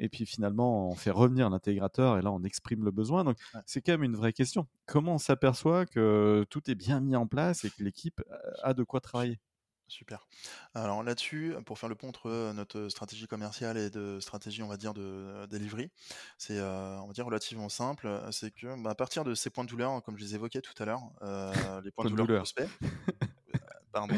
Et 0.00 0.08
puis 0.08 0.24
finalement, 0.24 0.88
on 0.88 0.94
fait 0.94 1.10
revenir 1.10 1.50
l'intégrateur, 1.50 2.16
et 2.18 2.22
là, 2.22 2.30
on 2.30 2.44
exprime 2.44 2.84
le 2.84 2.92
besoin. 2.92 3.24
Donc 3.24 3.38
c'est 3.66 3.82
quand 3.82 3.92
même 3.92 4.04
une 4.04 4.16
vraie 4.16 4.32
question. 4.32 4.68
Comment 4.86 5.14
on 5.14 5.18
s'aperçoit 5.18 5.84
que 5.86 6.46
tout 6.48 6.70
est 6.70 6.76
bien 6.76 7.00
mis 7.00 7.16
en 7.16 7.26
place 7.26 7.64
et 7.64 7.70
que 7.70 7.82
l'équipe 7.82 8.22
a 8.62 8.72
de 8.72 8.84
quoi 8.84 9.00
travailler? 9.00 9.40
Super. 9.88 10.26
Alors 10.74 11.02
là-dessus, 11.02 11.54
pour 11.64 11.78
faire 11.78 11.88
le 11.88 11.94
pont 11.94 12.08
entre 12.08 12.52
notre 12.52 12.88
stratégie 12.88 13.26
commerciale 13.26 13.76
et 13.78 13.90
de 13.90 14.20
stratégie, 14.20 14.62
on 14.62 14.68
va 14.68 14.76
dire, 14.76 14.94
de 14.94 15.46
delivery, 15.46 15.90
c'est, 16.36 16.60
on 16.60 17.06
va 17.06 17.12
dire, 17.12 17.24
relativement 17.24 17.68
simple. 17.68 18.08
C'est 18.30 18.50
que, 18.50 18.80
bah, 18.82 18.90
à 18.90 18.94
partir 18.94 19.24
de 19.24 19.34
ces 19.34 19.50
points 19.50 19.64
de 19.64 19.70
douleur, 19.70 20.02
comme 20.02 20.16
je 20.16 20.22
les 20.22 20.34
évoquais 20.34 20.60
tout 20.60 20.74
à 20.78 20.84
l'heure, 20.84 21.00
les 21.82 21.90
points 21.90 22.04
de 22.04 22.10
douleur, 22.10 22.26
douleur. 22.26 22.42
prospects, 22.42 22.68
pardon. 23.92 24.14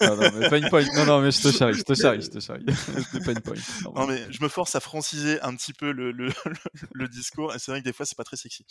non, 0.00 0.16
non, 0.16 0.30
mais 0.38 0.50
pain 0.50 0.68
point. 0.68 0.84
Non, 0.94 1.06
non, 1.06 1.20
mais 1.20 1.30
je 1.30 1.42
te 1.42 1.50
charrie, 1.50 1.74
je 1.74 1.82
te 1.82 1.94
charrie, 1.94 2.20
je 2.20 2.30
te 2.30 2.40
charrie. 2.40 2.64
pain 3.24 3.34
point. 3.34 3.54
Non, 3.94 4.06
mais 4.06 4.30
je 4.30 4.42
me 4.42 4.48
force 4.48 4.74
à 4.74 4.80
franciser 4.80 5.40
un 5.42 5.54
petit 5.56 5.72
peu 5.72 5.92
le, 5.92 6.12
le, 6.12 6.30
le 6.92 7.08
discours. 7.08 7.54
Et 7.54 7.58
c'est 7.58 7.70
vrai 7.70 7.80
que 7.80 7.84
des 7.84 7.92
fois, 7.92 8.06
c'est 8.06 8.16
pas 8.16 8.24
très 8.24 8.36
sexy. 8.36 8.64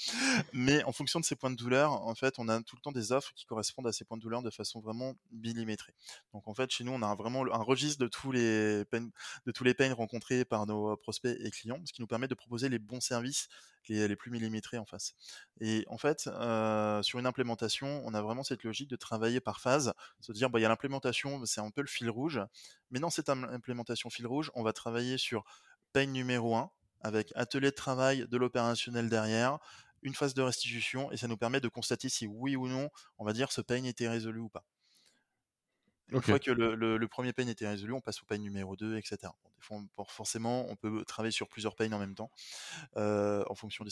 Mais 0.54 0.84
en 0.84 0.92
fonction 0.92 1.20
de 1.20 1.26
ces 1.26 1.36
points 1.36 1.52
de 1.52 1.56
douleur, 1.56 1.92
en 1.92 2.16
fait, 2.16 2.36
on 2.38 2.48
a 2.50 2.62
tout 2.62 2.76
le 2.76 2.82
temps 2.82 2.92
des 2.92 3.12
offres 3.12 3.32
qui 3.36 3.46
correspondent 3.46 3.88
à 3.88 3.92
ces 3.92 4.06
points 4.06 4.18
de 4.18 4.22
douleur 4.22 4.42
de 4.42 4.50
façon 4.50 4.80
vraiment 4.80 5.16
millimétrée. 5.32 5.94
Donc, 6.34 6.48
en 6.48 6.54
fait, 6.54 6.72
chez 6.72 6.84
nous, 6.84 6.92
on 6.92 7.02
a 7.02 7.16
vraiment 7.16 7.46
un 7.52 7.64
registre 7.64 8.02
de 8.02 8.08
tous 8.08 8.32
les 8.32 8.86
pains, 8.86 9.10
de 9.46 9.52
tous 9.52 9.64
les 9.64 9.74
pains 9.74 9.94
rencontrés 9.94 10.46
par 10.46 10.66
nos 10.66 10.96
prospects 10.98 11.38
et 11.40 11.52
clients, 11.52 11.80
ce 11.86 11.94
qui 11.94 12.02
nous 12.02 12.08
permet 12.08 12.28
de 12.28 12.36
proposer 12.36 12.70
les 12.70 12.80
bons 12.80 13.02
services 13.02 13.48
les, 13.90 14.08
les 14.08 14.16
plus 14.16 14.32
millimétrés 14.32 14.78
en 14.78 14.86
face. 14.86 15.14
Et 15.60 15.86
en 15.88 15.98
fait, 15.98 16.30
sur 17.04 17.20
une 17.20 17.26
implémentation, 17.26 18.02
on 18.06 18.14
a 18.14 18.22
vraiment 18.22 18.44
cette 18.44 18.64
logique 18.64 18.90
de 18.90 18.96
travailler 18.96 19.40
par 19.40 19.60
phase, 19.60 19.94
se 20.20 20.32
dire, 20.32 20.50
bah, 20.50 20.60
il 20.60 20.62
y 20.64 20.66
a 20.66 20.70
l'implémentation, 20.70 21.44
c'est 21.46 21.62
un 21.62 21.72
peu 21.72 21.82
le 21.82 21.88
fil 21.88 22.10
rouge, 22.10 22.42
mais 22.90 23.00
dans 23.00 23.10
cette 23.10 23.30
implémentation 23.30 24.10
fil 24.10 24.28
rouge, 24.28 24.52
on 24.56 24.64
va 24.64 24.74
travailler 24.74 25.18
sur 25.18 25.44
pain 25.94 26.06
numéro 26.06 26.56
1, 26.56 26.72
avec 27.02 27.32
atelier 27.36 27.72
de 27.72 27.76
travail, 27.76 28.28
de 28.30 28.38
l'opérationnel 28.38 29.10
derrière, 29.10 29.60
une 30.04 30.16
phase 30.16 30.34
de 30.34 30.42
restitution, 30.42 31.12
et 31.12 31.18
ça 31.18 31.28
nous 31.28 31.38
permet 31.38 31.60
de 31.60 31.68
constater 31.68 32.10
si 32.10 32.28
oui 32.28 32.56
ou 32.56 32.68
non, 32.68 32.90
on 33.18 33.26
va 33.26 33.34
dire, 33.34 33.52
ce 33.52 33.62
pain 33.62 33.84
était 33.84 34.08
résolu 34.08 34.40
ou 34.40 34.50
pas. 34.50 34.66
Une 36.12 36.22
fois 36.22 36.40
que 36.40 36.52
le, 36.52 36.76
le, 36.98 37.08
premier 37.08 37.34
pain 37.34 37.48
était 37.48 37.68
résolu, 37.68 37.94
on 37.94 38.02
passe 38.02 38.22
au 38.22 38.26
pain 38.26 38.38
numéro 38.38 38.76
2, 38.76 38.98
etc. 38.98 39.18
des 39.22 39.62
fois, 39.62 39.82
forcément, 40.08 40.66
on 40.70 40.76
peut 40.76 41.04
travailler 41.06 41.32
sur 41.32 41.48
plusieurs 41.48 41.76
pains 41.76 41.92
en 41.92 42.00
même 42.00 42.16
temps, 42.16 42.32
euh, 42.98 43.44
en 43.50 43.56
fonction 43.56 43.86
des 43.86 43.92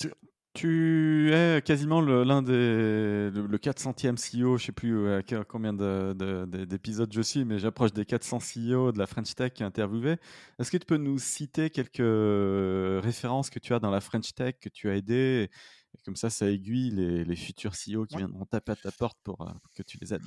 tu 0.55 1.31
es 1.31 1.61
quasiment 1.61 2.01
l'un 2.01 2.41
des 2.41 3.29
le, 3.31 3.57
400e 3.57 4.17
CEO, 4.17 4.57
je 4.57 4.65
sais 4.65 4.71
plus 4.71 5.13
à 5.13 5.21
combien 5.47 5.73
d'épisodes 5.73 7.13
je 7.13 7.21
suis, 7.21 7.45
mais 7.45 7.59
j'approche 7.59 7.93
des 7.93 8.03
400 8.03 8.39
CEO 8.39 8.91
de 8.91 8.97
la 8.97 9.05
French 9.05 9.35
Tech 9.35 9.53
interviewé. 9.61 10.17
Est-ce 10.57 10.71
que 10.71 10.77
tu 10.77 10.85
peux 10.85 10.97
nous 10.97 11.19
citer 11.19 11.69
quelques 11.69 11.99
références 13.03 13.51
que 13.51 13.59
tu 13.59 13.73
as 13.73 13.79
dans 13.79 13.91
la 13.91 14.01
French 14.01 14.33
Tech 14.33 14.55
que 14.59 14.69
tu 14.69 14.89
as 14.89 14.95
aidé 14.95 15.51
Comme 16.03 16.15
ça, 16.15 16.31
ça 16.31 16.49
aiguille 16.49 16.91
les, 16.91 17.35
futurs 17.35 17.73
CEO 17.73 18.05
qui 18.05 18.17
viendront 18.17 18.45
taper 18.45 18.71
à 18.71 18.75
ta 18.75 18.91
porte 18.91 19.19
pour 19.23 19.41
euh, 19.41 19.51
que 19.75 19.83
tu 19.83 19.97
les 20.01 20.13
aides. 20.15 20.23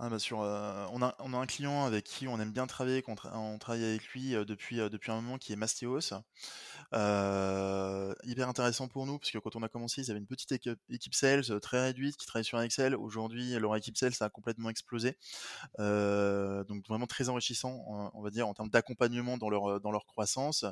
Ah 0.00 0.08
bah 0.08 0.20
sur, 0.20 0.42
euh, 0.42 0.86
on, 0.92 1.02
a, 1.02 1.16
un 1.18 1.46
client 1.46 1.84
avec 1.84 2.04
qui 2.04 2.28
on 2.28 2.38
aime 2.38 2.52
bien 2.52 2.68
travailler, 2.68 3.02
on 3.08 3.58
travaille 3.58 3.82
avec 3.82 4.06
lui 4.10 4.36
euh, 4.36 4.44
depuis, 4.44 4.80
euh, 4.80 4.88
depuis 4.88 5.10
un 5.10 5.16
moment, 5.16 5.38
qui 5.38 5.52
est 5.52 5.56
Mastéos. 5.56 6.12
hyper 6.92 8.48
intéressant 8.48 8.86
pour 8.86 9.06
nous, 9.06 9.18
parce 9.18 9.32
que 9.32 9.38
quand 9.38 9.56
on 9.56 9.62
a 9.64 9.68
commencé, 9.68 10.02
ils 10.02 10.10
avaient 10.12 10.20
une 10.20 10.26
petite 10.28 10.52
équipe, 10.52 11.14
sales 11.14 11.60
très 11.60 11.80
réduite 11.82 12.16
qui 12.16 12.26
travaillait 12.26 12.44
sur 12.44 12.60
Excel. 12.60 12.94
Aujourd'hui, 12.94 13.58
leur 13.58 13.74
équipe 13.74 13.96
sales 13.96 14.12
a 14.20 14.28
complètement 14.28 14.70
explosé. 14.70 15.16
donc 15.78 16.86
vraiment 16.86 17.08
très 17.08 17.28
enrichissant, 17.28 17.82
on 18.14 18.22
va 18.22 18.30
dire, 18.30 18.46
en 18.46 18.54
termes 18.54 18.70
d'accompagnement 18.70 19.36
dans 19.36 19.50
leur, 19.50 19.80
dans 19.80 19.90
leur 19.90 20.06
croissance. 20.06 20.64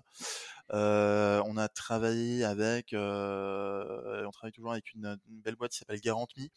On 0.71 1.57
a 1.57 1.69
travaillé 1.69 2.45
avec, 2.45 2.93
on 2.93 4.31
travaille 4.33 4.53
toujours 4.53 4.73
avec 4.73 4.93
une, 4.95 5.19
belle 5.29 5.57
boîte 5.57 5.73
qui 5.73 5.79
s'appelle 5.79 6.01
Garantme, 6.01 6.49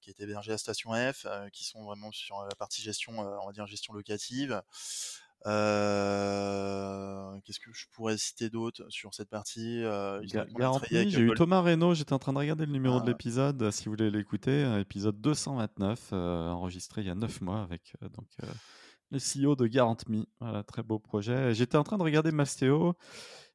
qui 0.00 0.10
est 0.10 0.20
hébergée 0.20 0.52
à 0.52 0.58
Station 0.58 0.92
F, 0.92 1.26
qui 1.52 1.64
sont 1.64 1.84
vraiment 1.84 2.10
sur 2.12 2.42
la 2.42 2.54
partie 2.56 2.82
gestion, 2.82 3.18
on 3.18 3.46
va 3.46 3.52
dire 3.52 3.66
gestion 3.66 3.92
locative. 3.94 4.62
Qu'est-ce 7.44 7.60
que 7.60 7.72
je 7.72 7.86
pourrais 7.92 8.18
citer 8.18 8.50
d'autre 8.50 8.84
sur 8.88 9.14
cette 9.14 9.30
partie 9.30 9.82
J'ai 10.22 11.20
eu 11.20 11.34
Thomas 11.34 11.60
Reynaud, 11.60 11.94
j'étais 11.94 12.12
en 12.12 12.18
train 12.18 12.32
de 12.32 12.38
regarder 12.38 12.66
le 12.66 12.72
numéro 12.72 12.98
de 12.98 13.04
ah. 13.04 13.08
l'épisode, 13.08 13.70
si 13.70 13.84
vous 13.84 13.92
voulez 13.92 14.10
l'écouter, 14.10 14.78
épisode 14.80 15.20
229, 15.20 16.12
enregistré 16.12 17.02
il 17.02 17.06
y 17.06 17.10
a 17.10 17.14
9 17.14 17.40
mois 17.42 17.62
avec 17.62 17.94
donc, 18.00 18.26
le 19.10 19.18
CEO 19.18 19.56
de 19.56 19.66
GarantMe. 19.66 20.24
Voilà, 20.40 20.62
très 20.64 20.82
beau 20.82 20.98
projet. 20.98 21.54
J'étais 21.54 21.76
en 21.76 21.84
train 21.84 21.98
de 21.98 22.02
regarder 22.02 22.30
Mastéo 22.32 22.94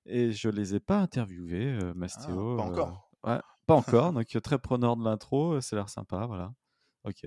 et 0.06 0.32
je 0.32 0.50
les 0.50 0.76
ai 0.76 0.80
pas 0.80 1.00
interviewés, 1.00 1.78
Mastéo. 1.96 2.54
Ah, 2.54 2.58
pas 2.58 2.64
encore. 2.64 3.10
ouais, 3.24 3.40
pas 3.66 3.76
encore, 3.76 4.14
donc 4.14 4.28
très 4.44 4.60
preneur 4.60 4.98
de 4.98 5.04
l'intro, 5.04 5.60
ça 5.62 5.76
a 5.76 5.80
l'air 5.80 5.90
sympa, 5.90 6.26
voilà. 6.26 6.54
Ok. 7.04 7.26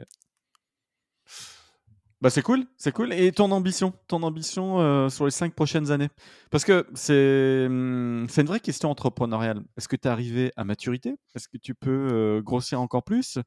Bah 2.22 2.30
c'est 2.30 2.40
cool, 2.42 2.64
c'est 2.78 2.92
cool. 2.92 3.12
Et 3.12 3.30
ton 3.30 3.50
ambition, 3.52 3.92
ton 4.08 4.22
ambition 4.22 4.80
euh, 4.80 5.10
sur 5.10 5.26
les 5.26 5.30
cinq 5.30 5.54
prochaines 5.54 5.90
années? 5.90 6.08
Parce 6.50 6.64
que 6.64 6.86
c'est 6.94 7.66
hum, 7.66 8.26
c'est 8.30 8.40
une 8.40 8.46
vraie 8.46 8.60
question 8.60 8.90
entrepreneuriale. 8.90 9.62
Est-ce 9.76 9.86
que 9.86 9.96
tu 9.96 10.08
es 10.08 10.10
arrivé 10.10 10.50
à 10.56 10.64
maturité? 10.64 11.16
Est-ce 11.34 11.46
que 11.46 11.58
tu 11.58 11.74
peux 11.74 12.08
euh, 12.10 12.42
grossir 12.42 12.80
encore 12.80 13.04
plus? 13.04 13.38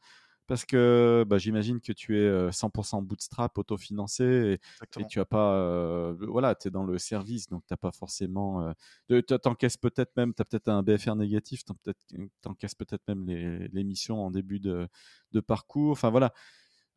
Parce 0.50 0.66
que 0.66 1.24
bah, 1.26 1.38
j'imagine 1.38 1.80
que 1.80 1.94
tu 1.94 2.18
es 2.18 2.50
100% 2.52 2.98
euh, 2.98 3.02
bootstrap, 3.02 3.58
autofinancé, 3.58 4.60
et, 4.98 5.00
et 5.00 5.06
tu 5.08 5.22
as 5.22 5.26
pas, 5.26 6.12
voilà, 6.20 6.56
tu 6.56 6.68
es 6.68 6.72
dans 6.72 6.84
le 6.84 6.98
service, 6.98 7.48
donc 7.48 7.64
tu 7.68 7.74
n'as 7.74 7.78
pas 7.78 7.92
forcément, 7.92 8.74
tu 9.08 9.24
encaisses 9.46 9.78
peut-être 9.78 10.12
même, 10.18 10.34
tu 10.34 10.42
as 10.42 10.46
peut-être 10.46 10.68
un 10.68 10.84
BFR 10.84 11.16
négatif, 11.16 11.64
tu 11.64 12.30
encaisses 12.46 12.76
peut-être 12.76 13.04
même 13.08 13.26
les, 13.26 13.68
les, 13.68 13.84
missions 13.84 14.26
en 14.26 14.32
début 14.32 14.60
de, 14.60 14.88
de 15.32 15.40
parcours. 15.40 15.92
Enfin 15.92 16.10
voilà 16.10 16.34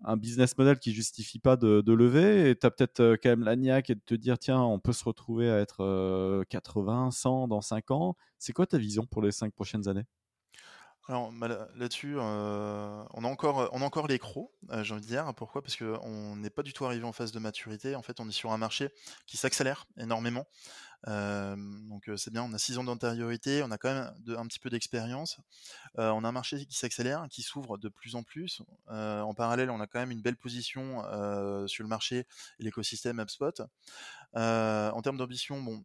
un 0.04 0.16
business 0.16 0.56
model 0.58 0.78
qui 0.78 0.92
justifie 0.92 1.38
pas 1.38 1.56
de, 1.56 1.92
lever 1.92 2.50
et 2.50 2.56
tu 2.56 2.66
as 2.66 2.70
peut-être 2.70 3.00
euh, 3.00 3.16
quand 3.22 3.28
même 3.28 3.44
l'agnac 3.44 3.90
et 3.90 3.94
de 3.94 4.00
te 4.04 4.14
dire 4.14 4.38
tiens 4.38 4.60
on 4.60 4.78
peut 4.78 4.92
se 4.92 5.04
retrouver 5.04 5.50
à 5.50 5.58
être 5.58 6.44
80 6.48 7.06
euh, 7.08 7.10
100 7.10 7.48
dans 7.48 7.60
5 7.60 7.90
ans. 7.90 8.16
C'est 8.38 8.52
quoi 8.52 8.66
ta 8.66 8.78
vision 8.78 9.06
pour 9.06 9.22
les 9.22 9.32
5 9.32 9.52
prochaines 9.52 9.88
années? 9.88 10.04
Alors 11.08 11.32
bah, 11.32 11.48
là- 11.48 11.68
là-dessus, 11.76 12.14
euh, 12.16 13.04
on 13.12 13.24
a 13.24 13.28
encore, 13.28 13.68
on 13.72 13.82
a 13.82 13.84
encore 13.84 14.06
les 14.06 14.18
crocs, 14.20 14.50
euh, 14.70 14.84
j'ai 14.84 14.94
envie 14.94 15.02
de 15.02 15.06
dire. 15.06 15.32
Pourquoi? 15.34 15.60
Parce 15.60 15.76
qu'on 15.76 16.36
n'est 16.36 16.50
pas 16.50 16.62
du 16.62 16.72
tout 16.72 16.84
arrivé 16.84 17.04
en 17.04 17.12
phase 17.12 17.32
de 17.32 17.40
maturité. 17.40 17.96
En 17.96 18.02
fait, 18.02 18.20
on 18.20 18.28
est 18.28 18.32
sur 18.32 18.52
un 18.52 18.58
marché 18.58 18.88
qui 19.26 19.36
s'accélère 19.36 19.86
énormément. 19.98 20.46
Donc 21.06 22.08
c'est 22.16 22.32
bien, 22.32 22.42
on 22.44 22.52
a 22.52 22.58
6 22.58 22.78
ans 22.78 22.84
d'antériorité, 22.84 23.62
on 23.62 23.70
a 23.70 23.78
quand 23.78 23.92
même 23.92 24.14
un 24.38 24.46
petit 24.46 24.58
peu 24.58 24.70
d'expérience. 24.70 25.38
On 25.96 26.24
a 26.24 26.28
un 26.28 26.32
marché 26.32 26.64
qui 26.66 26.76
s'accélère, 26.76 27.26
qui 27.30 27.42
s'ouvre 27.42 27.78
de 27.78 27.88
plus 27.88 28.14
en 28.14 28.22
plus. 28.22 28.62
En 28.88 29.34
parallèle, 29.34 29.70
on 29.70 29.80
a 29.80 29.86
quand 29.86 29.98
même 29.98 30.12
une 30.12 30.22
belle 30.22 30.36
position 30.36 31.02
sur 31.66 31.82
le 31.82 31.88
marché 31.88 32.26
et 32.58 32.64
l'écosystème 32.64 33.20
HubSpot. 33.20 33.62
En 34.34 35.02
termes 35.02 35.18
d'ambition, 35.18 35.60
bon, 35.60 35.84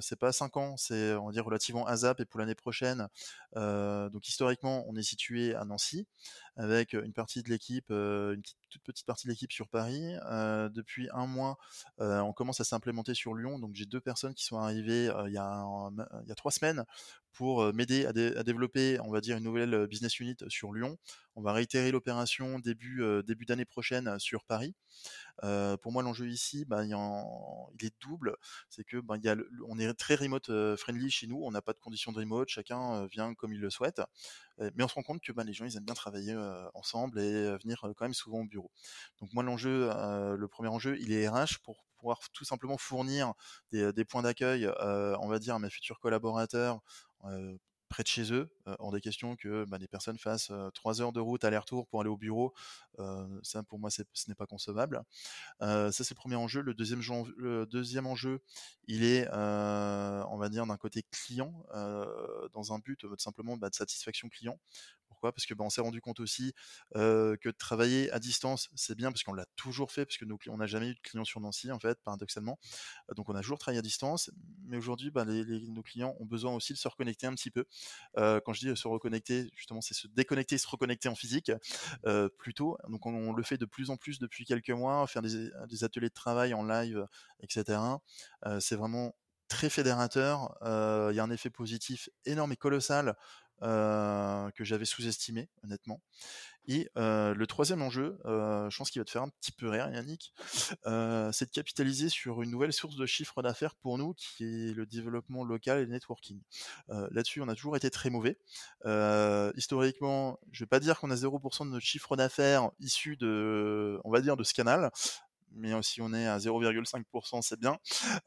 c'est 0.00 0.18
pas 0.18 0.32
5 0.32 0.56
ans, 0.56 0.76
c'est 0.76 1.14
on 1.14 1.26
va 1.26 1.32
dire 1.32 1.44
relativement 1.44 1.86
ASAP 1.86 2.20
et 2.20 2.24
pour 2.24 2.40
l'année 2.40 2.54
prochaine. 2.54 3.08
Donc 3.54 4.26
historiquement, 4.26 4.84
on 4.88 4.96
est 4.96 5.02
situé 5.02 5.54
à 5.54 5.64
Nancy 5.64 6.06
avec 6.56 6.92
une 6.92 7.12
partie 7.12 7.42
de 7.42 7.48
l'équipe, 7.48 7.90
une 7.90 8.42
toute 8.68 8.82
petite 8.82 9.06
partie 9.06 9.26
de 9.26 9.32
l'équipe 9.32 9.52
sur 9.52 9.68
Paris. 9.68 10.14
Depuis 10.70 11.08
un 11.12 11.26
mois, 11.26 11.56
on 11.98 12.32
commence 12.32 12.60
à 12.60 12.64
s'implémenter 12.64 13.14
sur 13.14 13.34
Lyon. 13.34 13.58
Donc 13.58 13.74
j'ai 13.74 13.86
deux 13.86 14.00
personnes 14.00 14.34
qui 14.34 14.44
sont 14.44 14.58
arrivées 14.58 15.10
il 15.26 15.32
y 15.32 15.38
a 15.38 16.34
trois 16.36 16.52
semaines 16.52 16.84
pour 17.32 17.72
m'aider 17.72 18.06
à, 18.06 18.12
dé- 18.12 18.34
à 18.36 18.42
développer, 18.42 18.98
on 19.00 19.10
va 19.10 19.20
dire, 19.20 19.36
une 19.36 19.44
nouvelle 19.44 19.86
business 19.86 20.18
unit 20.20 20.36
sur 20.48 20.72
Lyon. 20.72 20.98
On 21.36 21.42
va 21.42 21.52
réitérer 21.52 21.90
l'opération 21.90 22.58
début, 22.58 23.02
début 23.26 23.46
d'année 23.46 23.64
prochaine 23.64 24.18
sur 24.18 24.44
Paris. 24.44 24.74
Pour 25.40 25.92
moi, 25.92 26.02
l'enjeu 26.02 26.28
ici, 26.28 26.64
bah, 26.64 26.84
il, 26.84 26.92
est 27.86 27.94
double. 28.00 28.36
C'est 28.68 28.84
que 28.84 28.98
bah, 28.98 29.16
y 29.22 29.28
a 29.28 29.36
on 29.68 29.78
est 29.78 29.92
très 29.94 30.14
remote 30.16 30.50
friendly 30.76 31.10
chez 31.10 31.26
nous. 31.26 31.40
On 31.42 31.50
n'a 31.50 31.62
pas 31.62 31.72
de 31.72 31.78
conditions 31.78 32.12
de 32.12 32.18
remote. 32.18 32.48
Chacun 32.48 33.06
vient 33.06 33.34
comme 33.34 33.52
il 33.52 33.60
le 33.60 33.70
souhaite. 33.70 34.02
Mais 34.58 34.82
on 34.82 34.88
se 34.88 34.94
rend 34.94 35.02
compte 35.02 35.22
que 35.22 35.32
bah, 35.32 35.44
les 35.44 35.52
gens, 35.52 35.64
ils 35.64 35.76
aiment 35.76 35.84
bien 35.84 35.94
travailler 35.94 36.36
ensemble 36.74 37.20
et 37.20 37.56
venir 37.58 37.80
quand 37.80 38.04
même 38.04 38.14
souvent 38.14 38.40
au 38.40 38.46
bureau. 38.46 38.70
Donc 39.20 39.32
moi, 39.32 39.42
l'enjeu, 39.42 39.88
le 40.36 40.48
premier 40.48 40.68
enjeu, 40.68 40.98
il 41.00 41.12
est 41.12 41.28
RH 41.28 41.60
pour 41.62 41.84
pouvoir 42.00 42.20
tout 42.32 42.44
simplement 42.44 42.78
fournir 42.78 43.34
des, 43.72 43.92
des 43.92 44.04
points 44.04 44.22
d'accueil, 44.22 44.66
euh, 44.66 45.16
on 45.20 45.28
va 45.28 45.38
dire, 45.38 45.54
à 45.54 45.58
mes 45.58 45.70
futurs 45.70 46.00
collaborateurs. 46.00 46.80
euh, 47.24 47.56
près 47.88 48.04
de 48.04 48.08
chez 48.08 48.32
eux, 48.32 48.48
euh, 48.68 48.76
hors 48.78 48.92
des 48.92 49.00
questions 49.00 49.34
que 49.34 49.64
bah, 49.64 49.76
des 49.78 49.88
personnes 49.88 50.16
fassent 50.16 50.52
euh, 50.52 50.70
trois 50.70 51.02
heures 51.02 51.12
de 51.12 51.18
route 51.18 51.42
aller-retour 51.44 51.88
pour 51.88 52.00
aller 52.00 52.08
au 52.08 52.16
bureau. 52.16 52.54
Euh, 53.00 53.26
ça, 53.42 53.64
pour 53.64 53.80
moi, 53.80 53.90
ce 53.90 54.02
n'est 54.28 54.34
pas 54.36 54.46
concevable. 54.46 55.02
Euh, 55.62 55.90
ça, 55.92 56.04
c'est 56.04 56.14
le 56.14 56.18
premier 56.18 56.36
enjeu. 56.36 56.62
Le 56.62 56.74
deuxième, 56.74 57.00
jen- 57.00 57.32
le 57.36 57.66
deuxième 57.66 58.06
enjeu, 58.06 58.40
il 58.86 59.04
est, 59.04 59.28
euh, 59.32 60.24
on 60.30 60.36
va 60.38 60.48
dire, 60.48 60.66
d'un 60.66 60.76
côté 60.76 61.04
client, 61.10 61.64
euh, 61.74 62.48
dans 62.52 62.72
un 62.72 62.78
but 62.78 63.04
euh, 63.04 63.14
simplement 63.18 63.56
bah, 63.56 63.70
de 63.70 63.74
satisfaction 63.74 64.28
client. 64.28 64.58
Pourquoi? 65.10 65.32
Parce 65.32 65.44
que 65.44 65.52
bah, 65.52 65.64
on 65.64 65.70
s'est 65.70 65.82
rendu 65.82 66.00
compte 66.00 66.20
aussi 66.20 66.54
que 66.94 67.50
travailler 67.50 68.10
à 68.12 68.18
distance, 68.18 68.70
c'est 68.74 68.94
bien 68.94 69.12
parce 69.12 69.22
qu'on 69.22 69.34
l'a 69.34 69.46
toujours 69.56 69.92
fait, 69.92 70.06
parce 70.06 70.16
que 70.16 70.24
on 70.48 70.56
n'a 70.56 70.66
jamais 70.66 70.88
eu 70.88 70.94
de 70.94 71.00
clients 71.00 71.24
sur 71.24 71.40
Nancy, 71.40 71.70
en 71.70 71.78
fait, 71.78 71.98
paradoxalement. 72.02 72.58
Donc 73.14 73.28
on 73.28 73.34
a 73.34 73.40
toujours 73.40 73.58
travaillé 73.58 73.80
à 73.80 73.82
distance, 73.82 74.30
mais 74.64 74.76
aujourd'hui, 74.76 75.12
les- 75.26 75.68
nos 75.68 75.82
clients 75.82 76.16
ont 76.20 76.24
besoin 76.24 76.54
aussi 76.54 76.72
de 76.72 76.78
se 76.78 76.88
reconnecter 76.88 77.26
un 77.26 77.34
petit 77.34 77.50
peu. 77.50 77.64
Quand 78.16 78.52
je 78.52 78.66
dis 78.66 78.76
se 78.76 78.88
reconnecter, 78.88 79.50
justement, 79.54 79.80
c'est 79.80 79.94
se 79.94 80.06
déconnecter, 80.08 80.58
se 80.58 80.68
reconnecter 80.68 81.08
en 81.08 81.14
physique 81.14 81.52
plutôt. 82.38 82.78
Donc 82.88 83.06
on, 83.06 83.32
le 83.32 83.42
fait 83.42 83.58
de 83.58 83.66
plus 83.66 83.90
en 83.90 83.96
plus 83.96 84.18
depuis 84.18 84.44
quelques 84.44 84.70
mois, 84.70 85.06
faire 85.06 85.22
des, 85.22 85.84
ateliers 85.84 86.08
de 86.08 86.14
travail 86.14 86.54
en 86.54 86.64
live, 86.64 87.06
etc. 87.40 87.98
C'est 88.60 88.76
vraiment 88.76 89.14
très 89.48 89.68
fédérateur. 89.68 90.56
Il 90.62 91.16
y 91.16 91.20
a 91.20 91.24
un 91.24 91.30
effet 91.30 91.50
positif 91.50 92.08
énorme 92.24 92.52
et 92.52 92.56
colossal 92.56 93.16
euh, 93.62 94.50
que 94.52 94.64
j'avais 94.64 94.84
sous-estimé, 94.84 95.48
honnêtement. 95.64 96.00
Et 96.66 96.88
euh, 96.96 97.34
le 97.34 97.46
troisième 97.46 97.82
enjeu, 97.82 98.18
euh, 98.24 98.70
je 98.70 98.76
pense 98.78 98.90
qu'il 98.90 99.00
va 99.00 99.04
te 99.04 99.10
faire 99.10 99.22
un 99.22 99.28
petit 99.28 99.52
peu 99.52 99.68
rire, 99.68 99.90
Yannick, 99.92 100.32
c'est 101.32 101.46
de 101.46 101.50
capitaliser 101.52 102.08
sur 102.08 102.42
une 102.42 102.50
nouvelle 102.50 102.72
source 102.72 102.96
de 102.96 103.06
chiffre 103.06 103.42
d'affaires 103.42 103.74
pour 103.74 103.98
nous, 103.98 104.14
qui 104.14 104.44
est 104.44 104.74
le 104.74 104.86
développement 104.86 105.44
local 105.44 105.78
et 105.78 105.84
le 105.84 105.90
networking. 105.90 106.40
Là-dessus, 106.88 107.40
on 107.42 107.48
a 107.48 107.54
toujours 107.54 107.76
été 107.76 107.90
très 107.90 108.10
mauvais. 108.10 108.38
Historiquement, 109.56 110.38
je 110.52 110.64
vais 110.64 110.68
pas 110.68 110.80
dire 110.80 110.98
qu'on 110.98 111.10
a 111.10 111.16
0% 111.16 111.66
de 111.66 111.70
notre 111.70 111.84
chiffre 111.84 112.16
d'affaires 112.16 112.70
issu 112.78 113.16
de, 113.16 114.00
on 114.04 114.10
va 114.10 114.20
dire, 114.20 114.36
de 114.36 114.44
ce 114.44 114.54
canal. 114.54 114.90
Mais 115.52 115.70
si 115.82 116.00
on 116.00 116.12
est 116.12 116.26
à 116.26 116.38
0,5%, 116.38 117.42
c'est 117.42 117.58
bien. 117.58 117.76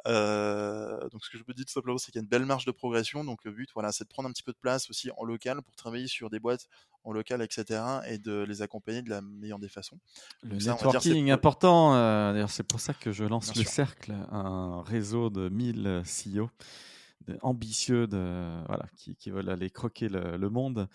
Euh, 0.07 1.07
donc 1.09 1.23
ce 1.23 1.29
que 1.29 1.37
je 1.37 1.43
peux 1.43 1.53
dire 1.53 1.65
tout 1.65 1.71
simplement, 1.73 1.97
c'est 1.97 2.11
qu'il 2.11 2.19
y 2.19 2.21
a 2.21 2.23
une 2.23 2.29
belle 2.29 2.45
marge 2.45 2.65
de 2.65 2.71
progression. 2.71 3.23
Donc 3.23 3.43
le 3.43 3.51
but, 3.51 3.69
voilà, 3.73 3.91
c'est 3.91 4.03
de 4.03 4.09
prendre 4.09 4.27
un 4.29 4.31
petit 4.31 4.43
peu 4.43 4.51
de 4.51 4.57
place 4.57 4.89
aussi 4.89 5.09
en 5.17 5.23
local 5.23 5.61
pour 5.61 5.75
travailler 5.75 6.07
sur 6.07 6.29
des 6.29 6.39
boîtes 6.39 6.67
en 7.05 7.11
local, 7.11 7.41
etc. 7.41 7.81
et 8.07 8.17
de 8.17 8.43
les 8.43 8.61
accompagner 8.61 9.01
de 9.01 9.09
la 9.09 9.21
meilleure 9.21 9.59
des 9.59 9.67
façons. 9.69 9.99
Le 10.41 10.59
ça, 10.59 10.73
dire, 10.75 10.85
networking 10.85 11.31
important. 11.31 11.95
euh, 11.95 12.31
D'ailleurs, 12.33 12.49
c'est 12.51 12.63
pour 12.63 12.79
ça 12.79 12.93
que 12.93 13.11
je 13.11 13.23
lance 13.25 13.51
Bien 13.51 13.61
le 13.61 13.63
sûr. 13.63 13.71
cercle, 13.71 14.13
un 14.31 14.81
réseau 14.83 15.29
de 15.29 15.49
1000 15.49 16.01
CEO 16.05 16.49
ambitieux 17.41 18.07
de, 18.07 18.63
voilà, 18.67 18.85
qui, 18.95 19.15
qui 19.15 19.31
veulent 19.31 19.49
aller 19.49 19.69
croquer 19.69 20.09
le, 20.09 20.49
monde. 20.49 20.87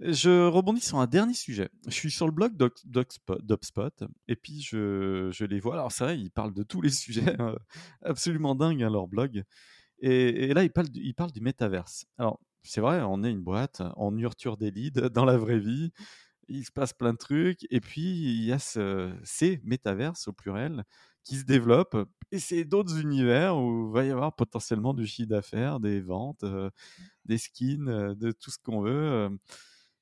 Je 0.00 0.46
rebondis 0.46 0.80
sur 0.80 0.98
un 0.98 1.06
dernier 1.06 1.34
sujet. 1.34 1.68
Je 1.86 1.92
suis 1.92 2.10
sur 2.10 2.26
le 2.26 2.32
blog 2.32 2.56
d'Upspot 2.86 4.04
et 4.28 4.36
puis 4.36 4.60
je, 4.60 5.30
je 5.32 5.44
les 5.44 5.60
vois. 5.60 5.74
Alors, 5.74 5.92
c'est 5.92 6.04
vrai, 6.04 6.18
ils 6.18 6.30
parlent 6.30 6.54
de 6.54 6.62
tous 6.62 6.80
les 6.80 6.90
sujets, 6.90 7.40
euh, 7.40 7.54
absolument 8.02 8.54
dingue 8.54 8.82
hein, 8.82 8.90
leur 8.90 9.06
blog. 9.06 9.44
Et, 10.00 10.52
là, 10.52 10.64
ils 10.64 10.70
parlent, 10.70 10.90
du, 10.90 11.00
ils 11.00 11.14
parlent 11.14 11.32
du 11.32 11.40
métaverse. 11.40 12.06
Alors, 12.18 12.40
c'est 12.62 12.80
vrai, 12.80 13.02
on 13.02 13.22
est 13.22 13.30
une 13.30 13.42
boîte, 13.42 13.82
on 13.96 14.12
nurture 14.12 14.56
des 14.56 14.70
leads 14.70 15.08
dans 15.10 15.24
la 15.24 15.36
vraie 15.36 15.58
vie 15.58 15.92
il 16.48 16.64
se 16.64 16.72
passe 16.72 16.92
plein 16.92 17.12
de 17.12 17.18
trucs. 17.18 17.66
Et 17.70 17.80
puis, 17.80 18.02
il 18.02 18.44
y 18.44 18.52
a 18.52 18.58
ce, 18.58 19.12
ces 19.22 19.60
métaverses 19.64 20.28
au 20.28 20.32
pluriel 20.32 20.84
qui 21.24 21.36
se 21.36 21.44
développent. 21.44 21.96
Et 22.30 22.38
c'est 22.38 22.64
d'autres 22.64 22.98
univers 22.98 23.56
où 23.56 23.88
il 23.88 23.92
va 23.92 24.04
y 24.04 24.10
avoir 24.10 24.34
potentiellement 24.34 24.94
du 24.94 25.06
chiffre 25.06 25.28
d'affaires, 25.28 25.80
des 25.80 26.00
ventes, 26.00 26.44
des 27.24 27.38
skins, 27.38 28.14
de 28.14 28.32
tout 28.32 28.50
ce 28.50 28.58
qu'on 28.58 28.80
veut. 28.80 29.28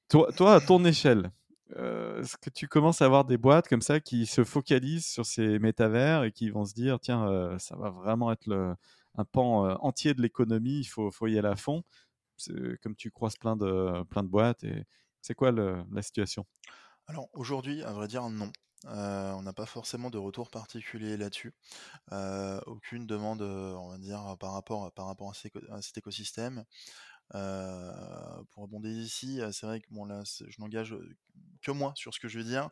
Toi, 0.09 0.33
toi, 0.33 0.55
à 0.55 0.61
ton 0.61 0.85
échelle, 0.85 1.31
est-ce 1.71 2.37
que 2.37 2.51
tu 2.51 2.69
commences 2.69 3.03
à 3.03 3.07
avoir 3.07 3.25
des 3.25 3.39
boîtes 3.39 3.69
comme 3.69 3.83
ça 3.83 4.01
qui 4.01 4.27
se 4.27 4.45
focalisent 4.45 5.07
sur 5.07 5.27
ces 5.27 5.59
métavers 5.59 6.25
et 6.25 6.33
qui 6.33 6.51
vont 6.51 6.65
se 6.65 6.75
dire, 6.75 6.99
tiens, 7.01 7.57
ça 7.59 7.77
va 7.77 7.91
vraiment 7.91 8.33
être 8.33 8.47
le, 8.47 8.75
un 9.17 9.25
pan 9.25 9.77
entier 9.83 10.15
de 10.15 10.23
l'économie, 10.23 10.81
il 10.81 10.85
faut, 10.85 11.27
y 11.27 11.39
aller 11.39 11.49
à 11.49 11.57
fond? 11.57 11.83
Comme 12.83 12.97
tu 12.97 13.11
croises 13.11 13.37
plein 13.37 13.57
de, 13.57 14.03
plein 14.05 14.23
de 14.23 14.29
boîtes 14.29 14.65
et 14.65 14.85
c'est 15.21 15.35
quoi 15.35 15.53
la 15.53 16.03
situation? 16.03 16.47
Alors 17.07 17.29
aujourd'hui, 17.33 17.83
à 17.83 17.93
vrai 17.93 18.09
dire, 18.09 18.29
non. 18.29 18.51
Euh, 18.87 19.33
on 19.33 19.43
n'a 19.43 19.53
pas 19.53 19.67
forcément 19.67 20.11
de 20.11 20.19
retour 20.19 20.51
particulier 20.51 21.17
là-dessus. 21.17 21.55
Euh, 22.13 22.61
aucune 22.67 23.07
demande, 23.07 23.43
euh, 23.43 23.75
on 23.75 23.91
va 23.91 23.99
dire, 23.99 24.37
par 24.41 24.53
rapport, 24.53 24.93
par 24.93 25.07
rapport 25.07 25.31
à, 25.31 25.83
cet 25.83 25.99
écosystème. 25.99 26.65
Pour 27.31 28.63
rebondir 28.63 28.93
ici, 28.93 29.41
c'est 29.53 29.67
vrai 29.67 29.81
que 29.81 29.87
bon 29.91 30.05
là, 30.05 30.23
je 30.25 30.61
n'engage 30.61 30.95
que 31.63 31.71
moi 31.71 31.93
sur 31.97 32.13
ce 32.13 32.21
que 32.21 32.29
je 32.29 32.39
vais 32.39 32.45
dire. 32.45 32.69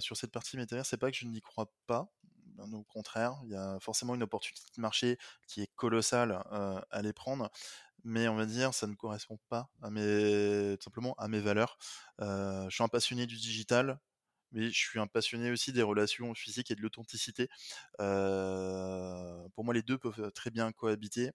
Sur 0.00 0.16
cette 0.16 0.32
partie 0.32 0.56
métavers, 0.56 0.86
c'est 0.86 0.96
pas 0.96 1.10
que 1.10 1.16
je 1.16 1.26
n'y 1.26 1.40
crois 1.40 1.72
pas. 1.86 2.08
Au 2.58 2.84
contraire, 2.84 3.40
il 3.44 3.50
y 3.50 3.56
a 3.56 3.78
forcément 3.80 4.14
une 4.14 4.22
opportunité 4.22 4.66
de 4.76 4.80
marché 4.82 5.18
qui 5.48 5.62
est 5.62 5.74
colossale 5.76 6.44
à 6.90 7.02
les 7.02 7.12
prendre, 7.12 7.50
mais 8.04 8.28
on 8.28 8.36
va 8.36 8.46
dire 8.46 8.74
ça 8.74 8.86
ne 8.86 8.94
correspond 8.94 9.38
pas 9.48 9.70
à 9.82 9.90
mes, 9.90 10.76
simplement 10.80 11.14
à 11.14 11.26
mes 11.26 11.40
valeurs. 11.40 11.78
Je 12.20 12.68
suis 12.70 12.84
un 12.84 12.88
passionné 12.88 13.26
du 13.26 13.36
digital, 13.36 13.98
mais 14.52 14.70
je 14.70 14.76
suis 14.78 14.98
un 14.98 15.06
passionné 15.06 15.50
aussi 15.50 15.72
des 15.72 15.82
relations 15.82 16.34
physiques 16.34 16.70
et 16.70 16.74
de 16.76 16.82
l'authenticité. 16.82 17.48
Euh, 18.00 19.48
pour 19.54 19.64
moi, 19.64 19.74
les 19.74 19.82
deux 19.82 19.98
peuvent 19.98 20.32
très 20.32 20.50
bien 20.50 20.72
cohabiter. 20.72 21.30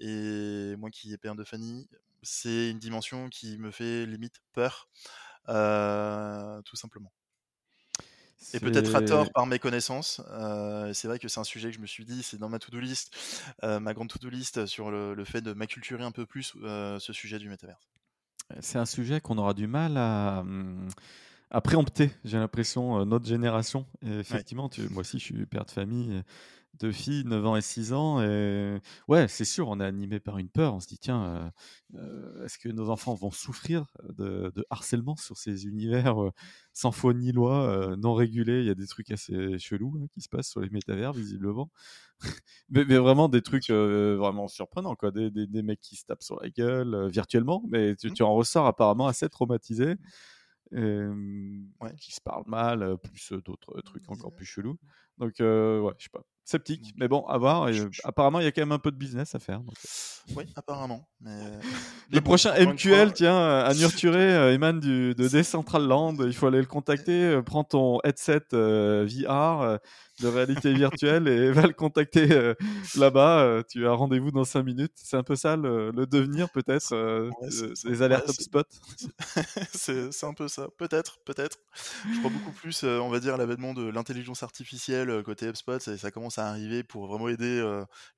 Et 0.00 0.74
moi 0.78 0.90
qui 0.90 1.12
ai 1.12 1.18
père 1.18 1.34
de 1.36 1.44
famille, 1.44 1.88
c'est 2.22 2.70
une 2.70 2.78
dimension 2.78 3.28
qui 3.28 3.58
me 3.58 3.70
fait 3.70 4.06
limite 4.06 4.36
peur, 4.52 4.88
euh, 5.48 6.62
tout 6.62 6.76
simplement. 6.76 7.12
Et 8.52 8.60
peut-être 8.60 8.94
à 8.94 9.02
tort 9.02 9.30
par 9.32 9.46
mes 9.46 9.58
connaissances. 9.58 10.20
euh, 10.30 10.92
c'est 10.92 11.08
vrai 11.08 11.18
que 11.18 11.28
c'est 11.28 11.40
un 11.40 11.44
sujet 11.44 11.68
que 11.70 11.76
je 11.76 11.80
me 11.80 11.86
suis 11.86 12.04
dit, 12.04 12.22
c'est 12.22 12.38
dans 12.38 12.48
ma 12.48 12.58
to-do 12.58 12.78
list, 12.80 13.14
ma 13.62 13.92
grande 13.94 14.08
to-do 14.08 14.28
list 14.28 14.66
sur 14.66 14.90
le, 14.90 15.14
le 15.14 15.24
fait 15.24 15.40
de 15.42 15.52
m'acculturer 15.52 16.04
un 16.04 16.12
peu 16.12 16.26
plus 16.26 16.54
ce 16.62 17.12
sujet 17.12 17.38
du 17.38 17.48
métaverse. 17.48 17.88
C'est 18.60 18.78
un 18.78 18.86
sujet 18.86 19.20
qu'on 19.20 19.38
aura 19.38 19.54
du 19.54 19.66
mal 19.66 19.96
à, 19.96 20.40
hum, 20.40 20.88
à 21.50 21.60
préempter, 21.60 22.10
j'ai 22.24 22.38
l'impression, 22.38 23.04
notre 23.06 23.26
génération. 23.26 23.86
Et 24.02 24.18
effectivement, 24.18 24.68
tu, 24.68 24.88
moi 24.90 25.00
aussi, 25.00 25.18
je 25.18 25.24
suis 25.24 25.46
père 25.46 25.64
de 25.64 25.70
famille 25.70 26.22
deux 26.78 26.92
filles, 26.92 27.24
9 27.24 27.46
ans 27.46 27.56
et 27.56 27.62
6 27.62 27.92
ans. 27.92 28.22
Et 28.22 28.80
ouais, 29.08 29.28
c'est 29.28 29.44
sûr, 29.44 29.68
on 29.68 29.80
est 29.80 29.84
animé 29.84 30.20
par 30.20 30.38
une 30.38 30.48
peur. 30.48 30.74
On 30.74 30.80
se 30.80 30.86
dit, 30.86 30.98
tiens, 30.98 31.24
euh, 31.24 31.50
euh, 31.96 32.44
est-ce 32.44 32.58
que 32.58 32.68
nos 32.68 32.90
enfants 32.90 33.14
vont 33.14 33.30
souffrir 33.30 33.86
de, 34.16 34.52
harcèlement 34.70 35.16
sur 35.16 35.36
ces 35.36 35.66
univers 35.66 36.22
euh, 36.22 36.30
sans 36.72 36.92
foi 36.92 37.14
ni 37.14 37.32
loi, 37.32 37.96
non 37.98 38.14
régulés? 38.14 38.60
Il 38.60 38.66
y 38.66 38.70
a 38.70 38.74
des 38.74 38.86
trucs 38.86 39.10
assez 39.10 39.58
chelous 39.58 39.94
hein, 40.00 40.06
qui 40.12 40.20
se 40.20 40.28
passent 40.28 40.50
sur 40.50 40.60
les 40.60 40.70
métavers, 40.70 41.12
visiblement. 41.12 41.70
mais, 42.70 42.84
vraiment 42.84 43.28
des 43.28 43.42
trucs 43.42 43.70
vraiment 43.70 44.48
surprenants, 44.48 44.94
quoi. 44.94 45.10
Des, 45.10 45.30
des, 45.30 45.62
mecs 45.62 45.80
qui 45.80 45.96
se 45.96 46.04
tapent 46.04 46.22
sur 46.22 46.40
la 46.40 46.50
gueule 46.50 47.08
virtuellement, 47.08 47.62
mais 47.68 47.96
tu, 47.96 48.08
mmh. 48.08 48.14
tu, 48.14 48.22
en 48.22 48.34
ressors 48.34 48.66
apparemment 48.66 49.06
assez 49.06 49.28
traumatisé. 49.28 49.96
Qui 50.70 52.12
se 52.12 52.20
parlent 52.20 52.48
mal, 52.48 52.96
plus 52.98 53.32
d'autres 53.32 53.80
trucs 53.82 54.08
encore 54.10 54.32
plus 54.32 54.46
chelous. 54.46 54.78
Donc, 55.18 55.34
ouais, 55.40 55.94
je 55.98 56.04
sais 56.04 56.10
pas 56.12 56.22
sceptique, 56.46 56.94
mais 56.96 57.08
bon, 57.08 57.26
à 57.26 57.36
voir. 57.38 57.68
apparemment, 58.04 58.38
il 58.38 58.44
y 58.44 58.46
a 58.46 58.52
quand 58.52 58.62
même 58.62 58.72
un 58.72 58.78
peu 58.78 58.92
de 58.92 58.96
business 58.96 59.34
à 59.34 59.40
faire. 59.40 59.60
Oui, 60.36 60.44
apparemment. 60.54 61.08
Mais... 61.20 61.38
le 62.10 62.20
prochain 62.20 62.54
MQL, 62.54 63.12
tiens, 63.12 63.36
à 63.36 63.74
Nurturé, 63.74 64.34
euh, 64.34 64.54
Eman 64.54 64.78
du, 64.78 65.14
de 65.14 65.28
Decentraland, 65.28 66.16
il 66.20 66.32
faut 66.32 66.46
aller 66.46 66.60
le 66.60 66.66
contacter. 66.66 67.20
Euh, 67.24 67.42
prends 67.42 67.64
ton 67.64 67.98
headset 68.04 68.42
euh, 68.54 69.06
VR 69.06 69.78
de 70.20 70.28
réalité 70.28 70.72
virtuelle 70.72 71.28
et 71.28 71.50
va 71.52 71.66
le 71.66 71.72
contacter 71.72 72.32
euh, 72.32 72.54
là-bas. 72.96 73.40
Euh, 73.40 73.62
tu 73.68 73.86
as 73.86 73.92
rendez-vous 73.92 74.30
dans 74.30 74.44
5 74.44 74.62
minutes. 74.62 74.92
C'est 74.96 75.16
un 75.16 75.22
peu 75.22 75.36
ça 75.36 75.56
le, 75.56 75.92
devenir 76.06 76.50
peut-être 76.50 76.92
euh, 76.92 77.30
des 77.84 78.02
alertes 78.02 78.28
HubSpot. 78.28 78.66
c'est 79.72 80.24
un 80.24 80.34
peu 80.34 80.48
ça. 80.48 80.68
Peut-être, 80.78 81.18
peut-être. 81.24 81.58
Je 82.12 82.18
crois 82.18 82.30
beaucoup 82.30 82.52
plus, 82.52 82.84
on 82.84 83.08
va 83.08 83.20
dire, 83.20 83.34
à 83.34 83.36
l'avènement 83.36 83.74
de 83.74 83.88
l'intelligence 83.88 84.42
artificielle 84.42 85.05
côté 85.24 85.46
HubSpot. 85.46 85.78
Ça, 85.80 85.96
ça, 85.96 86.10
commence 86.10 86.38
à 86.38 86.48
arriver 86.48 86.82
pour 86.82 87.06
vraiment 87.06 87.28
aider 87.28 87.62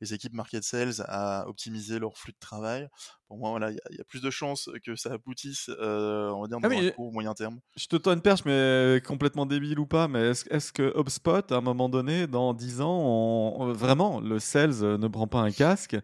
les 0.00 0.14
équipes 0.14 0.34
market 0.34 0.62
sales 0.62 1.02
à 1.06 1.46
optimiser 1.48 1.98
leur 1.98 2.16
flux 2.16 2.32
de 2.32 2.38
travail 2.38 2.88
pour 3.28 3.36
moi, 3.36 3.50
voilà, 3.50 3.70
il 3.70 3.96
y, 3.96 4.00
a 4.00 4.04
plus 4.04 4.22
de 4.22 4.30
chances 4.30 4.70
que 4.84 4.96
ça 4.96 5.12
aboutisse, 5.12 5.68
on 5.78 6.40
va 6.40 6.48
dire, 6.48 6.58
ah 6.62 6.68
dans 6.68 6.78
un 6.78 6.90
court 6.92 7.12
moyen 7.12 7.34
terme. 7.34 7.60
Je 7.76 7.86
te 7.86 7.96
tends 7.96 8.14
une 8.14 8.22
perche, 8.22 8.44
mais 8.46 9.02
complètement 9.06 9.44
débile 9.44 9.78
ou 9.78 9.86
pas, 9.86 10.08
mais 10.08 10.30
est-ce 10.30 10.72
que 10.72 10.98
HubSpot, 10.98 11.52
à 11.52 11.56
un 11.56 11.60
moment 11.60 11.90
donné, 11.90 12.26
dans 12.26 12.54
10 12.54 12.80
ans, 12.80 13.70
vraiment, 13.72 14.20
le 14.20 14.38
sales 14.38 14.80
ne 14.80 15.08
prend 15.08 15.26
pas 15.26 15.40
un 15.40 15.50
casque? 15.50 15.96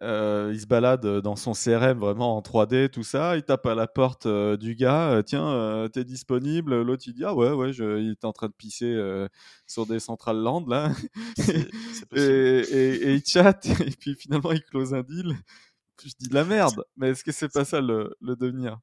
Il 0.00 0.60
se 0.60 0.66
balade 0.66 1.06
dans 1.20 1.36
son 1.36 1.52
CRM 1.52 1.98
vraiment 1.98 2.36
en 2.36 2.40
3D, 2.40 2.88
tout 2.88 3.02
ça. 3.02 3.36
Il 3.36 3.42
tape 3.42 3.66
à 3.66 3.74
la 3.74 3.86
porte 3.86 4.26
du 4.26 4.74
gars. 4.74 5.22
Tiens, 5.24 5.88
t'es 5.92 6.04
disponible? 6.04 6.82
L'autre 6.82 7.04
il 7.06 7.14
dit 7.14 7.24
Ah 7.24 7.34
ouais, 7.34 7.52
ouais, 7.52 7.72
je, 7.72 8.00
il 8.00 8.10
est 8.10 8.24
en 8.24 8.32
train 8.32 8.48
de 8.48 8.52
pisser 8.52 8.98
sur 9.66 9.86
des 9.86 10.00
centrales 10.00 10.38
land 10.38 10.64
là. 10.66 10.90
et, 12.16 12.20
et, 12.20 13.14
il 13.14 13.24
chatte 13.24 13.66
et 13.80 13.90
puis 13.98 14.14
finalement 14.14 14.52
il 14.52 14.62
close 14.62 14.94
un 14.94 15.02
deal 15.02 15.36
je 16.04 16.14
dis 16.18 16.28
de 16.28 16.34
la 16.34 16.44
merde, 16.44 16.84
mais 16.96 17.10
est-ce 17.10 17.24
que 17.24 17.32
c'est 17.32 17.48
pas 17.48 17.64
ça 17.64 17.80
le, 17.80 18.16
devenir? 18.20 18.78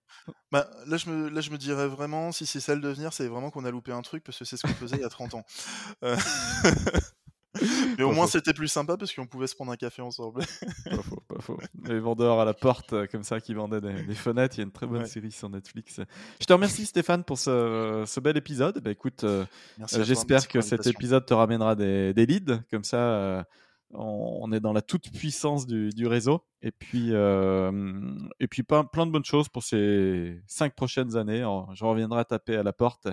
Bah, 0.51 0.69
là, 0.87 0.97
je 0.97 1.09
me, 1.09 1.29
là, 1.29 1.41
je 1.41 1.51
me 1.51 1.57
dirais 1.57 1.87
vraiment, 1.87 2.31
si 2.31 2.45
c'est 2.45 2.59
ça 2.59 2.75
le 2.75 2.81
devenir, 2.81 3.13
c'est 3.13 3.27
vraiment 3.27 3.51
qu'on 3.51 3.65
a 3.65 3.71
loupé 3.71 3.91
un 3.91 4.01
truc 4.01 4.23
parce 4.23 4.37
que 4.37 4.45
c'est 4.45 4.57
ce 4.57 4.63
qu'on 4.63 4.73
faisait 4.73 4.97
il 4.97 5.01
y 5.01 5.05
a 5.05 5.09
30 5.09 5.33
ans. 5.33 5.43
Euh, 7.57 7.59
mais 7.97 8.03
au 8.03 8.12
moins, 8.12 8.27
c'était 8.27 8.53
plus 8.53 8.67
sympa 8.67 8.97
parce 8.97 9.13
qu'on 9.13 9.25
pouvait 9.25 9.47
se 9.47 9.55
prendre 9.55 9.71
un 9.71 9.75
café 9.75 10.01
ensemble. 10.01 10.41
pas 10.85 11.01
faux, 11.01 11.23
pas 11.27 11.41
faux. 11.41 11.57
Les 11.85 11.99
vendeurs 11.99 12.39
à 12.39 12.45
la 12.45 12.53
porte, 12.53 12.93
euh, 12.93 13.07
comme 13.07 13.23
ça, 13.23 13.39
qui 13.39 13.53
vendaient 13.53 13.81
des, 13.81 14.13
fenêtres. 14.13 14.55
Il 14.57 14.59
y 14.59 14.62
a 14.62 14.65
une 14.65 14.71
très 14.71 14.88
bonne 14.88 15.05
série 15.05 15.31
sur 15.31 15.49
Netflix. 15.49 16.01
Je 16.39 16.45
te 16.45 16.53
remercie, 16.53 16.85
Stéphane, 16.85 17.23
pour 17.23 17.38
ce, 17.38 18.19
bel 18.19 18.38
épisode. 18.38 18.81
Bah, 18.81 18.91
écoute, 18.91 19.23
euh, 19.23 19.45
j'espère 19.91 20.47
que 20.47 20.62
cet 20.62 20.88
épisode 20.88 21.25
te 21.25 21.33
ramènera 21.33 21.75
des, 21.75 22.13
des 22.13 22.25
leads. 22.25 22.62
Comme 22.69 22.83
ça 22.83 23.45
on, 23.93 24.51
est 24.51 24.59
dans 24.59 24.73
la 24.73 24.81
toute 24.81 25.12
puissance 25.12 25.65
du, 25.65 26.07
réseau. 26.07 26.43
Et 26.62 26.71
puis, 26.71 27.09
euh, 27.13 28.01
et 28.39 28.47
puis 28.47 28.63
plein, 28.63 28.83
plein, 28.83 29.05
de 29.05 29.12
bonnes 29.12 29.25
choses 29.25 29.49
pour 29.49 29.63
ces 29.63 30.39
cinq 30.47 30.75
prochaines 30.75 31.15
années. 31.15 31.43
Je 31.73 31.83
reviendrai 31.83 32.25
taper 32.25 32.55
à 32.55 32.63
la 32.63 32.73
porte 32.73 33.07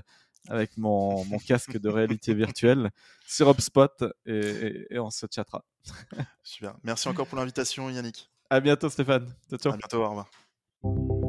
avec 0.49 0.77
mon, 0.77 1.25
casque 1.47 1.79
de 1.79 1.89
réalité 1.89 2.35
virtuelle 2.35 2.91
sur 3.27 3.51
HubSpot 3.51 4.05
et, 4.27 4.87
et, 4.91 4.99
on 4.99 5.11
se 5.11 5.27
chattera. 5.31 5.65
Super. 6.43 6.77
Merci 6.83 7.09
encore 7.09 7.27
pour 7.27 7.39
l'invitation, 7.39 7.91
Yannick. 7.91 8.31
À 8.51 8.61
bientôt, 8.61 8.89
Stéphane. 8.89 9.33
Ciao, 9.59 9.73
À 9.73 9.77
bientôt. 9.77 10.03
Au 10.03 10.09
revoir. 10.09 11.23